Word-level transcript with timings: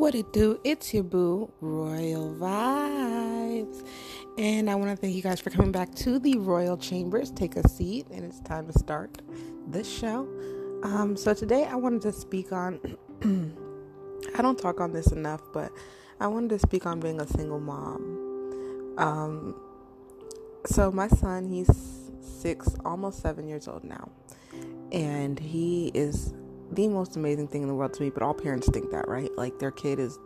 What 0.00 0.14
it 0.14 0.32
do? 0.32 0.58
It's 0.64 0.94
your 0.94 1.02
boo, 1.02 1.52
Royal 1.60 2.34
Vybz. 2.34 3.86
And 4.38 4.70
I 4.70 4.74
want 4.74 4.88
to 4.90 4.96
thank 4.96 5.14
you 5.14 5.20
guys 5.20 5.40
for 5.40 5.50
coming 5.50 5.72
back 5.72 5.94
to 5.96 6.18
the 6.18 6.38
Royal 6.38 6.78
Chambers. 6.78 7.30
Take 7.30 7.56
a 7.56 7.68
seat, 7.68 8.06
and 8.10 8.24
it's 8.24 8.40
time 8.40 8.66
to 8.68 8.78
start 8.78 9.20
this 9.68 9.86
show. 9.86 10.26
Um, 10.84 11.18
so 11.18 11.34
today 11.34 11.66
I 11.66 11.74
wanted 11.74 12.00
to 12.00 12.14
speak 12.14 12.50
on, 12.50 12.80
I 14.34 14.40
don't 14.40 14.58
talk 14.58 14.80
on 14.80 14.94
this 14.94 15.12
enough, 15.12 15.42
but 15.52 15.70
I 16.18 16.28
wanted 16.28 16.48
to 16.48 16.60
speak 16.60 16.86
on 16.86 16.98
being 16.98 17.20
a 17.20 17.26
single 17.26 17.60
mom. 17.60 18.94
Um, 18.96 19.54
so 20.64 20.90
my 20.90 21.08
son, 21.08 21.44
he's 21.44 21.68
six, 22.22 22.74
almost 22.86 23.20
seven 23.20 23.46
years 23.46 23.68
old 23.68 23.84
now. 23.84 24.08
And 24.92 25.38
he 25.38 25.88
is 25.92 26.32
the 26.72 26.88
most 26.88 27.16
amazing 27.16 27.48
thing 27.48 27.62
in 27.62 27.68
the 27.68 27.74
world 27.74 27.94
to 27.94 28.02
me, 28.02 28.10
but 28.10 28.22
all 28.22 28.34
parents 28.34 28.68
think 28.70 28.90
that, 28.90 29.08
right? 29.08 29.30
Like 29.36 29.58
their 29.58 29.70
kid 29.70 29.98
is 29.98 30.18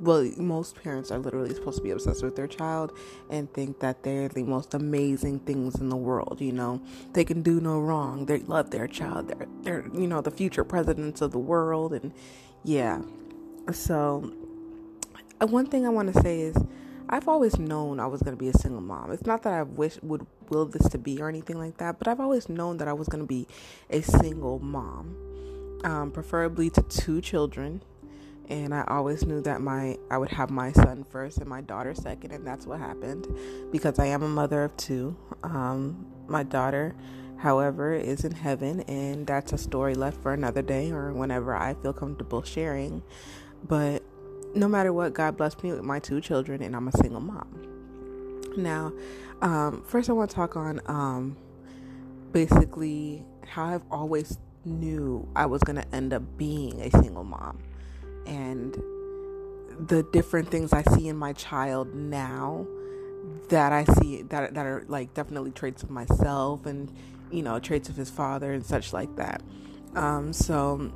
well, 0.00 0.28
most 0.38 0.82
parents 0.82 1.10
are 1.10 1.18
literally 1.18 1.54
supposed 1.54 1.78
to 1.78 1.82
be 1.82 1.90
obsessed 1.90 2.22
with 2.22 2.36
their 2.36 2.46
child 2.46 2.92
and 3.30 3.52
think 3.52 3.80
that 3.80 4.02
they're 4.02 4.28
the 4.28 4.42
most 4.42 4.74
amazing 4.74 5.40
things 5.40 5.74
in 5.80 5.88
the 5.90 5.96
world, 5.96 6.38
you 6.40 6.52
know. 6.52 6.80
They 7.12 7.24
can 7.24 7.42
do 7.42 7.60
no 7.60 7.78
wrong. 7.78 8.26
They 8.26 8.38
love 8.40 8.70
their 8.70 8.86
child. 8.86 9.28
They're 9.28 9.46
they're, 9.62 9.84
you 9.92 10.06
know, 10.06 10.20
the 10.20 10.30
future 10.30 10.64
presidents 10.64 11.20
of 11.20 11.32
the 11.32 11.38
world 11.38 11.92
and 11.92 12.12
yeah. 12.64 13.02
So 13.72 14.32
uh, 15.40 15.46
one 15.46 15.66
thing 15.66 15.86
I 15.86 15.90
want 15.90 16.12
to 16.14 16.20
say 16.22 16.40
is 16.40 16.56
I've 17.08 17.28
always 17.28 17.58
known 17.58 18.00
I 18.00 18.06
was 18.06 18.22
going 18.22 18.36
to 18.36 18.40
be 18.40 18.48
a 18.48 18.54
single 18.54 18.80
mom. 18.80 19.10
It's 19.12 19.26
not 19.26 19.42
that 19.42 19.52
I 19.52 19.62
wish 19.62 19.98
would 20.02 20.26
will 20.48 20.66
this 20.66 20.88
to 20.90 20.98
be 20.98 21.20
or 21.20 21.28
anything 21.28 21.58
like 21.58 21.78
that, 21.78 21.98
but 21.98 22.08
I've 22.08 22.20
always 22.20 22.48
known 22.48 22.78
that 22.78 22.88
I 22.88 22.92
was 22.92 23.08
going 23.08 23.22
to 23.22 23.28
be 23.28 23.46
a 23.90 24.00
single 24.00 24.58
mom 24.58 25.16
um, 25.84 26.10
preferably 26.10 26.70
to 26.70 26.82
two 26.82 27.20
children. 27.20 27.82
And 28.48 28.74
I 28.74 28.84
always 28.88 29.24
knew 29.24 29.40
that 29.42 29.60
my 29.60 29.96
I 30.10 30.18
would 30.18 30.30
have 30.30 30.50
my 30.50 30.72
son 30.72 31.04
first 31.04 31.38
and 31.38 31.46
my 31.46 31.60
daughter 31.60 31.94
second, 31.94 32.32
and 32.32 32.46
that's 32.46 32.66
what 32.66 32.80
happened 32.80 33.26
because 33.70 33.98
I 33.98 34.06
am 34.06 34.22
a 34.22 34.28
mother 34.28 34.64
of 34.64 34.76
two. 34.76 35.16
Um, 35.42 36.06
my 36.26 36.42
daughter, 36.42 36.94
however, 37.38 37.94
is 37.94 38.24
in 38.24 38.32
heaven, 38.32 38.80
and 38.82 39.26
that's 39.26 39.52
a 39.52 39.58
story 39.58 39.94
left 39.94 40.20
for 40.22 40.32
another 40.32 40.60
day 40.60 40.90
or 40.90 41.12
whenever 41.12 41.54
I 41.54 41.74
feel 41.74 41.92
comfortable 41.92 42.42
sharing. 42.42 43.02
But 43.66 44.02
no 44.54 44.68
matter 44.68 44.92
what, 44.92 45.14
God 45.14 45.36
blessed 45.36 45.62
me 45.62 45.72
with 45.72 45.82
my 45.82 45.98
two 45.98 46.20
children, 46.20 46.62
and 46.62 46.76
I'm 46.76 46.88
a 46.88 46.96
single 46.98 47.20
mom. 47.20 48.52
Now, 48.56 48.92
um, 49.40 49.82
first, 49.86 50.10
I 50.10 50.12
want 50.12 50.30
to 50.30 50.36
talk 50.36 50.56
on 50.56 50.80
um, 50.86 51.36
basically 52.32 53.24
how 53.46 53.64
I've 53.64 53.82
always 53.90 54.38
knew 54.64 55.28
I 55.34 55.46
was 55.46 55.62
going 55.62 55.76
to 55.76 55.94
end 55.94 56.12
up 56.12 56.22
being 56.36 56.80
a 56.80 56.90
single 56.90 57.24
mom. 57.24 57.58
And 58.26 58.74
the 59.88 60.06
different 60.12 60.50
things 60.50 60.72
I 60.72 60.82
see 60.82 61.08
in 61.08 61.16
my 61.16 61.32
child 61.32 61.94
now 61.94 62.66
that 63.48 63.72
I 63.72 63.84
see 63.84 64.22
that 64.22 64.54
that 64.54 64.66
are 64.66 64.84
like 64.88 65.14
definitely 65.14 65.52
traits 65.52 65.82
of 65.82 65.90
myself 65.90 66.66
and 66.66 66.92
you 67.30 67.42
know 67.42 67.58
traits 67.58 67.88
of 67.88 67.96
his 67.96 68.10
father 68.10 68.52
and 68.52 68.64
such 68.64 68.92
like 68.92 69.14
that. 69.16 69.42
Um, 69.94 70.32
so 70.32 70.92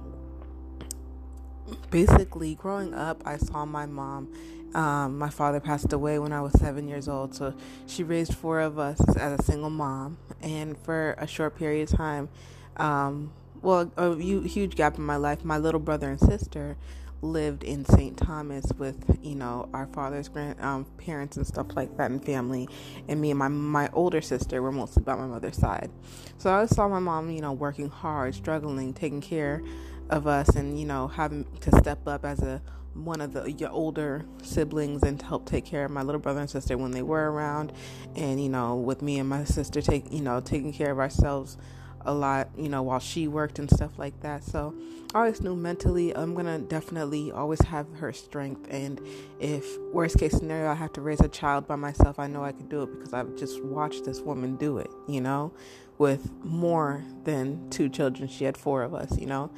basically, 1.91 2.55
growing 2.55 2.95
up, 2.95 3.23
I 3.25 3.37
saw 3.37 3.65
my 3.65 3.87
mom. 3.87 4.33
Um, 4.75 5.17
my 5.19 5.31
father 5.31 5.61
passed 5.61 5.93
away 5.93 6.19
when 6.19 6.33
I 6.33 6.41
was 6.41 6.53
seven 6.53 6.87
years 6.87 7.09
old, 7.09 7.35
so 7.35 7.55
she 7.87 8.03
raised 8.03 8.35
four 8.35 8.61
of 8.61 8.79
us 8.79 9.01
as 9.17 9.41
a 9.41 9.43
single 9.43 9.71
mom. 9.71 10.19
And 10.43 10.77
for 10.79 11.15
a 11.19 11.27
short 11.27 11.57
period 11.57 11.91
of 11.91 11.97
time, 11.97 12.29
um, 12.77 13.33
well, 13.63 13.91
a 13.97 14.17
huge 14.17 14.77
gap 14.77 14.99
in 14.99 15.05
my 15.05 15.17
life. 15.17 15.45
My 15.45 15.59
little 15.59 15.81
brother 15.81 16.11
and 16.11 16.21
sister 16.21 16.77
lived 17.23 17.65
in 17.65 17.85
St. 17.85 18.17
Thomas 18.17 18.67
with, 18.79 19.19
you 19.23 19.35
know, 19.35 19.69
our 19.73 19.87
father's 19.87 20.29
grand 20.29 20.61
um, 20.61 20.85
parents 20.99 21.37
and 21.37 21.47
stuff 21.47 21.69
like 21.75 21.97
that 21.97 22.11
and 22.11 22.25
family. 22.25 22.69
And 23.09 23.21
me 23.21 23.31
and 23.31 23.39
my 23.39 23.49
my 23.49 23.89
older 23.93 24.21
sister 24.21 24.63
were 24.63 24.73
mostly 24.73 25.03
by 25.03 25.15
my 25.15 25.27
mother's 25.27 25.57
side. 25.57 25.91
So 26.39 26.53
I 26.53 26.67
saw 26.67 26.89
my 26.89 26.99
mom, 26.99 27.31
you 27.31 27.41
know, 27.41 27.53
working 27.53 27.89
hard, 27.89 28.35
struggling, 28.35 28.93
taking 28.93 29.21
care 29.21 29.63
of 30.11 30.27
us, 30.27 30.51
and 30.51 30.79
you 30.79 30.87
know, 30.87 31.09
having 31.09 31.47
to 31.61 31.77
step 31.79 32.07
up 32.07 32.25
as 32.25 32.41
a 32.43 32.61
one 33.05 33.21
of 33.21 33.33
the 33.33 33.53
your 33.53 33.71
older 33.71 34.25
siblings 34.43 35.03
and 35.03 35.21
to 35.21 35.27
help 35.27 35.47
take 35.47 35.65
care 35.65 35.85
of 35.85 35.91
my 35.91 36.03
little 36.03 36.21
brother 36.21 36.41
and 36.41 36.49
sister 36.51 36.79
when 36.79 36.93
they 36.93 37.03
were 37.03 37.31
around 37.31 37.73
and 38.15 38.43
you 38.43 38.49
know 38.49 38.75
with 38.75 39.03
me 39.03 39.19
and 39.19 39.29
my 39.29 39.45
sister 39.45 39.83
take 39.83 40.11
you 40.11 40.23
know 40.23 40.41
taking 40.41 40.73
care 40.73 40.91
of 40.91 40.99
ourselves 40.99 41.59
a 42.07 42.15
lot, 42.15 42.49
you 42.57 42.69
know, 42.69 42.83
while 42.83 43.01
she 43.01 43.29
worked 43.29 43.59
and 43.59 43.69
stuff 43.71 43.99
like 43.99 44.19
that. 44.21 44.45
So 44.45 44.75
I 45.15 45.19
always 45.19 45.41
knew 45.41 45.57
mentally 45.57 46.17
I'm 46.17 46.35
gonna 46.35 46.59
definitely 46.59 47.33
always 47.33 47.61
have 47.63 47.87
her 47.97 48.13
strength. 48.13 48.67
And 48.71 49.01
if 49.41 49.79
worst 49.93 50.19
case 50.19 50.33
scenario, 50.33 50.71
I 50.71 50.75
have 50.75 50.93
to 50.95 51.01
raise 51.01 51.21
a 51.21 51.29
child 51.29 51.67
by 51.67 51.77
myself, 51.77 52.19
I 52.19 52.29
know 52.29 52.45
I 52.45 52.53
can 52.53 52.69
do 52.69 52.83
it 52.83 52.93
because 52.97 53.13
I've 53.13 53.37
just 53.37 53.63
watched 53.63 54.05
this 54.05 54.21
woman 54.21 54.57
do 54.57 54.79
it, 54.79 54.91
you 55.09 55.21
know, 55.21 55.53
with 55.99 56.31
more 56.45 57.05
than 57.25 57.69
two 57.71 57.89
children. 57.89 58.29
She 58.29 58.45
had 58.45 58.57
four 58.57 58.83
of 58.83 58.95
us, 58.95 59.19
you 59.19 59.27
know, 59.27 59.51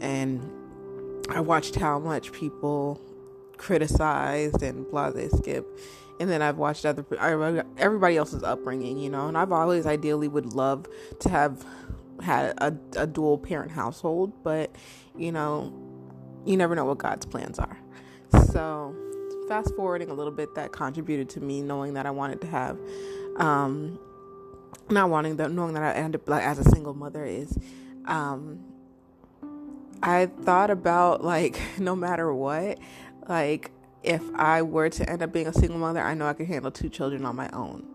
and 0.00 0.48
I 1.30 1.40
watched 1.40 1.76
how 1.76 1.98
much 1.98 2.32
people 2.32 3.00
criticized 3.56 4.62
and 4.62 4.88
blah 4.90 5.10
they 5.10 5.28
skip 5.28 5.66
and 6.20 6.30
then 6.30 6.42
I've 6.42 6.58
watched 6.58 6.84
other 6.86 7.04
everybody 7.78 8.16
else's 8.16 8.42
upbringing, 8.42 8.98
you 8.98 9.10
know, 9.10 9.28
and 9.28 9.36
I've 9.36 9.52
always 9.52 9.86
ideally 9.86 10.28
would 10.28 10.52
love 10.52 10.86
to 11.20 11.28
have 11.28 11.64
had 12.22 12.54
a, 12.58 12.76
a 12.96 13.06
dual 13.06 13.38
parent 13.38 13.72
household, 13.72 14.32
but 14.42 14.74
you 15.16 15.32
know, 15.32 15.72
you 16.44 16.56
never 16.56 16.74
know 16.74 16.84
what 16.84 16.98
God's 16.98 17.26
plans 17.26 17.58
are. 17.58 17.78
So, 18.52 18.94
fast 19.48 19.74
forwarding 19.74 20.10
a 20.10 20.14
little 20.14 20.32
bit, 20.32 20.54
that 20.54 20.72
contributed 20.72 21.28
to 21.30 21.40
me 21.40 21.60
knowing 21.60 21.94
that 21.94 22.06
I 22.06 22.10
wanted 22.10 22.40
to 22.42 22.46
have, 22.46 22.78
um, 23.36 23.98
not 24.90 25.10
wanting 25.10 25.36
that, 25.36 25.50
knowing 25.50 25.74
that 25.74 25.82
I 25.82 25.92
ended 25.92 26.22
up 26.22 26.28
like 26.28 26.44
as 26.44 26.58
a 26.58 26.64
single 26.64 26.94
mother 26.94 27.24
is, 27.24 27.56
um, 28.06 28.60
I 30.02 30.26
thought 30.26 30.70
about 30.70 31.24
like 31.24 31.58
no 31.78 31.96
matter 31.96 32.32
what, 32.32 32.78
like 33.28 33.70
if 34.02 34.22
I 34.34 34.62
were 34.62 34.90
to 34.90 35.10
end 35.10 35.22
up 35.22 35.32
being 35.32 35.46
a 35.46 35.52
single 35.52 35.78
mother, 35.78 36.00
I 36.00 36.14
know 36.14 36.26
I 36.26 36.34
could 36.34 36.46
handle 36.46 36.70
two 36.70 36.90
children 36.90 37.24
on 37.24 37.34
my 37.36 37.48
own. 37.50 37.86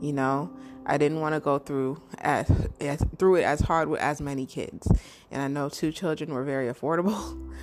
You 0.00 0.12
know, 0.12 0.50
I 0.86 0.98
didn't 0.98 1.20
want 1.20 1.34
to 1.34 1.40
go 1.40 1.58
through 1.58 2.00
as, 2.18 2.50
as 2.80 3.04
through 3.18 3.36
it 3.36 3.42
as 3.42 3.60
hard 3.60 3.88
with 3.88 4.00
as 4.00 4.20
many 4.20 4.46
kids, 4.46 4.90
and 5.30 5.42
I 5.42 5.48
know 5.48 5.68
two 5.68 5.92
children 5.92 6.32
were 6.32 6.44
very 6.44 6.72
affordable. 6.72 7.38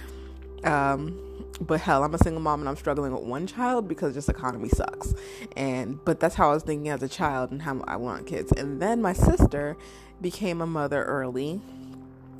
Um, 0.63 1.17
but 1.61 1.81
hell, 1.81 2.03
I'm 2.03 2.13
a 2.13 2.17
single 2.17 2.41
mom 2.41 2.61
and 2.61 2.69
I'm 2.69 2.75
struggling 2.75 3.13
with 3.13 3.23
one 3.23 3.47
child 3.47 3.87
because 3.87 4.13
just 4.13 4.29
economy 4.29 4.69
sucks. 4.69 5.13
And 5.55 6.03
but 6.03 6.19
that's 6.19 6.35
how 6.35 6.51
I 6.51 6.53
was 6.53 6.63
thinking 6.63 6.89
as 6.89 7.03
a 7.03 7.07
child 7.07 7.51
and 7.51 7.61
how 7.61 7.81
I 7.87 7.97
want 7.97 8.27
kids. 8.27 8.51
And 8.51 8.81
then 8.81 9.01
my 9.01 9.13
sister 9.13 9.77
became 10.21 10.61
a 10.61 10.67
mother 10.67 11.03
early 11.03 11.61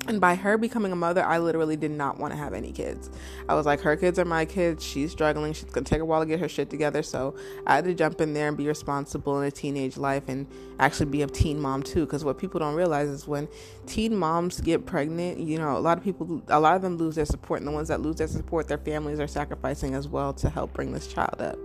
and 0.08 0.20
by 0.20 0.34
her 0.34 0.56
becoming 0.56 0.92
a 0.92 0.96
mother, 0.96 1.22
I 1.22 1.38
literally 1.38 1.76
did 1.76 1.90
not 1.90 2.18
want 2.18 2.32
to 2.32 2.38
have 2.38 2.54
any 2.54 2.72
kids. 2.72 3.10
I 3.48 3.54
was 3.54 3.66
like, 3.66 3.80
her 3.80 3.96
kids 3.96 4.18
are 4.18 4.24
my 4.24 4.44
kids. 4.44 4.82
She's 4.82 5.12
struggling. 5.12 5.52
She's 5.52 5.64
going 5.64 5.84
to 5.84 5.90
take 5.90 6.00
a 6.00 6.04
while 6.04 6.20
to 6.20 6.26
get 6.26 6.40
her 6.40 6.48
shit 6.48 6.70
together. 6.70 7.02
So 7.02 7.36
I 7.66 7.76
had 7.76 7.84
to 7.84 7.94
jump 7.94 8.20
in 8.20 8.32
there 8.32 8.48
and 8.48 8.56
be 8.56 8.66
responsible 8.66 9.40
in 9.40 9.46
a 9.46 9.50
teenage 9.50 9.98
life 9.98 10.24
and 10.28 10.46
actually 10.78 11.06
be 11.06 11.22
a 11.22 11.26
teen 11.26 11.60
mom 11.60 11.82
too. 11.82 12.06
Because 12.06 12.24
what 12.24 12.38
people 12.38 12.60
don't 12.60 12.74
realize 12.74 13.08
is 13.08 13.28
when 13.28 13.46
teen 13.86 14.16
moms 14.16 14.60
get 14.60 14.86
pregnant, 14.86 15.38
you 15.38 15.58
know, 15.58 15.76
a 15.76 15.78
lot 15.78 15.98
of 15.98 16.02
people, 16.02 16.42
a 16.48 16.58
lot 16.58 16.76
of 16.76 16.82
them 16.82 16.96
lose 16.96 17.14
their 17.14 17.26
support. 17.26 17.60
And 17.60 17.68
the 17.68 17.72
ones 17.72 17.88
that 17.88 18.00
lose 18.00 18.16
their 18.16 18.28
support, 18.28 18.68
their 18.68 18.78
families 18.78 19.20
are 19.20 19.28
sacrificing 19.28 19.94
as 19.94 20.08
well 20.08 20.32
to 20.34 20.48
help 20.48 20.72
bring 20.72 20.92
this 20.92 21.06
child 21.06 21.40
up. 21.40 21.58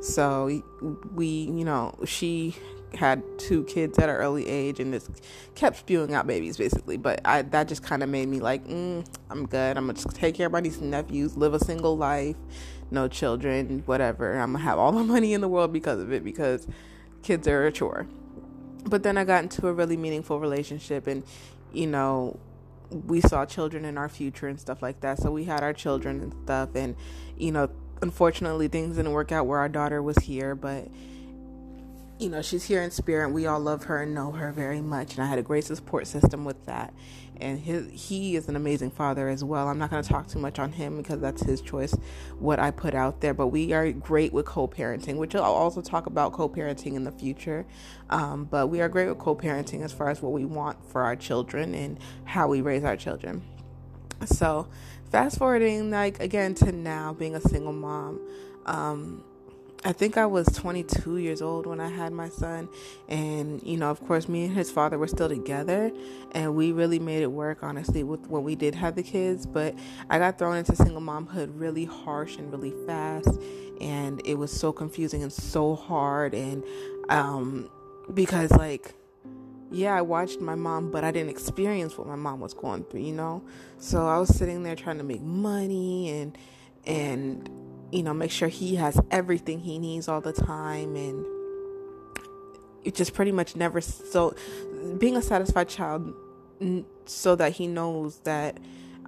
So 0.00 0.62
we, 1.14 1.26
you 1.26 1.64
know, 1.64 1.94
she 2.04 2.56
had 2.94 3.22
two 3.38 3.64
kids 3.64 3.98
at 3.98 4.08
an 4.08 4.16
early 4.16 4.48
age 4.48 4.80
and 4.80 4.92
just 4.92 5.10
kept 5.54 5.78
spewing 5.78 6.14
out 6.14 6.26
babies 6.26 6.56
basically. 6.56 6.96
But 6.96 7.20
I 7.24 7.42
that 7.42 7.68
just 7.68 7.82
kind 7.82 8.02
of 8.02 8.08
made 8.08 8.28
me 8.28 8.40
like 8.40 8.66
mm, 8.66 9.06
I'm 9.30 9.46
good. 9.46 9.76
I'm 9.76 9.86
gonna 9.86 9.94
just 9.94 10.14
take 10.14 10.34
care 10.34 10.46
of 10.46 10.52
my 10.52 10.60
nieces 10.60 10.80
and 10.80 10.90
nephews 10.90 11.36
live 11.36 11.54
a 11.54 11.64
single 11.64 11.96
life 11.96 12.36
no 12.90 13.08
children 13.08 13.82
whatever. 13.86 14.38
I'm 14.38 14.52
gonna 14.52 14.64
have 14.64 14.78
all 14.78 14.92
the 14.92 15.04
money 15.04 15.34
in 15.34 15.40
the 15.40 15.48
world 15.48 15.72
because 15.72 16.00
of 16.00 16.12
it 16.12 16.24
because 16.24 16.66
kids 17.22 17.46
are 17.48 17.66
a 17.66 17.72
chore. 17.72 18.06
But 18.84 19.02
then 19.02 19.18
I 19.18 19.24
got 19.24 19.42
into 19.42 19.68
a 19.68 19.72
really 19.72 19.96
meaningful 19.96 20.40
relationship 20.40 21.06
and 21.06 21.22
you 21.72 21.86
know 21.86 22.38
we 22.90 23.20
saw 23.20 23.44
children 23.44 23.84
in 23.84 23.98
our 23.98 24.08
future 24.08 24.48
and 24.48 24.58
stuff 24.58 24.80
like 24.80 25.00
that. 25.00 25.18
So 25.18 25.30
we 25.30 25.44
had 25.44 25.62
our 25.62 25.74
children 25.74 26.20
and 26.20 26.34
stuff. 26.44 26.70
And 26.74 26.96
you 27.36 27.52
know 27.52 27.70
unfortunately 28.02 28.68
things 28.68 28.96
didn't 28.96 29.12
work 29.12 29.32
out 29.32 29.46
where 29.46 29.58
our 29.58 29.68
daughter 29.68 30.02
was 30.02 30.16
here 30.18 30.54
but 30.54 30.88
you 32.18 32.28
know, 32.28 32.42
she's 32.42 32.64
here 32.64 32.82
in 32.82 32.90
spirit. 32.90 33.30
We 33.30 33.46
all 33.46 33.60
love 33.60 33.84
her 33.84 34.02
and 34.02 34.14
know 34.14 34.32
her 34.32 34.50
very 34.50 34.80
much. 34.80 35.14
And 35.14 35.22
I 35.22 35.26
had 35.26 35.38
a 35.38 35.42
great 35.42 35.64
support 35.64 36.06
system 36.06 36.44
with 36.44 36.66
that. 36.66 36.92
And 37.40 37.60
his, 37.60 37.88
he 37.92 38.34
is 38.34 38.48
an 38.48 38.56
amazing 38.56 38.90
father 38.90 39.28
as 39.28 39.44
well. 39.44 39.68
I'm 39.68 39.78
not 39.78 39.90
going 39.90 40.02
to 40.02 40.08
talk 40.08 40.26
too 40.26 40.40
much 40.40 40.58
on 40.58 40.72
him 40.72 40.96
because 40.96 41.20
that's 41.20 41.42
his 41.42 41.60
choice, 41.60 41.94
what 42.40 42.58
I 42.58 42.72
put 42.72 42.94
out 42.94 43.20
there. 43.20 43.32
But 43.32 43.48
we 43.48 43.72
are 43.72 43.92
great 43.92 44.32
with 44.32 44.46
co 44.46 44.66
parenting, 44.66 45.16
which 45.16 45.36
I'll 45.36 45.44
also 45.44 45.80
talk 45.80 46.06
about 46.06 46.32
co 46.32 46.48
parenting 46.48 46.94
in 46.94 47.04
the 47.04 47.12
future. 47.12 47.64
Um, 48.10 48.44
but 48.46 48.66
we 48.66 48.80
are 48.80 48.88
great 48.88 49.08
with 49.08 49.18
co 49.18 49.36
parenting 49.36 49.84
as 49.84 49.92
far 49.92 50.10
as 50.10 50.20
what 50.20 50.32
we 50.32 50.44
want 50.44 50.84
for 50.90 51.02
our 51.02 51.14
children 51.14 51.74
and 51.74 52.00
how 52.24 52.48
we 52.48 52.60
raise 52.60 52.82
our 52.82 52.96
children. 52.96 53.44
So, 54.24 54.66
fast 55.12 55.38
forwarding, 55.38 55.92
like 55.92 56.18
again 56.18 56.54
to 56.56 56.72
now, 56.72 57.12
being 57.12 57.36
a 57.36 57.40
single 57.40 57.72
mom. 57.72 58.20
Um, 58.66 59.24
I 59.84 59.92
think 59.92 60.16
I 60.16 60.26
was 60.26 60.46
22 60.48 61.18
years 61.18 61.40
old 61.40 61.66
when 61.66 61.78
I 61.78 61.88
had 61.88 62.12
my 62.12 62.28
son. 62.28 62.68
And, 63.08 63.62
you 63.62 63.76
know, 63.76 63.90
of 63.90 64.04
course, 64.06 64.28
me 64.28 64.44
and 64.44 64.54
his 64.54 64.70
father 64.70 64.98
were 64.98 65.06
still 65.06 65.28
together. 65.28 65.92
And 66.32 66.56
we 66.56 66.72
really 66.72 66.98
made 66.98 67.22
it 67.22 67.30
work, 67.30 67.62
honestly, 67.62 68.02
with 68.02 68.26
when 68.28 68.42
we 68.42 68.56
did 68.56 68.74
have 68.74 68.96
the 68.96 69.04
kids. 69.04 69.46
But 69.46 69.76
I 70.10 70.18
got 70.18 70.38
thrown 70.38 70.56
into 70.56 70.74
single 70.74 71.00
momhood 71.00 71.52
really 71.54 71.84
harsh 71.84 72.36
and 72.36 72.50
really 72.50 72.74
fast. 72.86 73.38
And 73.80 74.20
it 74.24 74.34
was 74.34 74.50
so 74.50 74.72
confusing 74.72 75.22
and 75.22 75.32
so 75.32 75.76
hard. 75.76 76.34
And, 76.34 76.64
um, 77.08 77.70
because, 78.12 78.50
like, 78.50 78.94
yeah, 79.70 79.94
I 79.94 80.02
watched 80.02 80.40
my 80.40 80.56
mom, 80.56 80.90
but 80.90 81.04
I 81.04 81.12
didn't 81.12 81.30
experience 81.30 81.96
what 81.96 82.08
my 82.08 82.16
mom 82.16 82.40
was 82.40 82.52
going 82.52 82.82
through, 82.84 83.02
you 83.02 83.12
know? 83.12 83.44
So 83.78 84.08
I 84.08 84.18
was 84.18 84.34
sitting 84.36 84.64
there 84.64 84.74
trying 84.74 84.98
to 84.98 85.04
make 85.04 85.22
money 85.22 86.10
and, 86.10 86.38
and, 86.84 87.67
you 87.92 88.02
know, 88.02 88.12
make 88.12 88.30
sure 88.30 88.48
he 88.48 88.76
has 88.76 89.00
everything 89.10 89.60
he 89.60 89.78
needs 89.78 90.08
all 90.08 90.20
the 90.20 90.32
time 90.32 90.96
and 90.96 91.24
it 92.84 92.94
just 92.94 93.14
pretty 93.14 93.32
much 93.32 93.56
never 93.56 93.80
so 93.80 94.34
being 94.98 95.16
a 95.16 95.22
satisfied 95.22 95.68
child 95.68 96.14
so 97.06 97.36
that 97.36 97.52
he 97.52 97.66
knows 97.66 98.18
that 98.20 98.58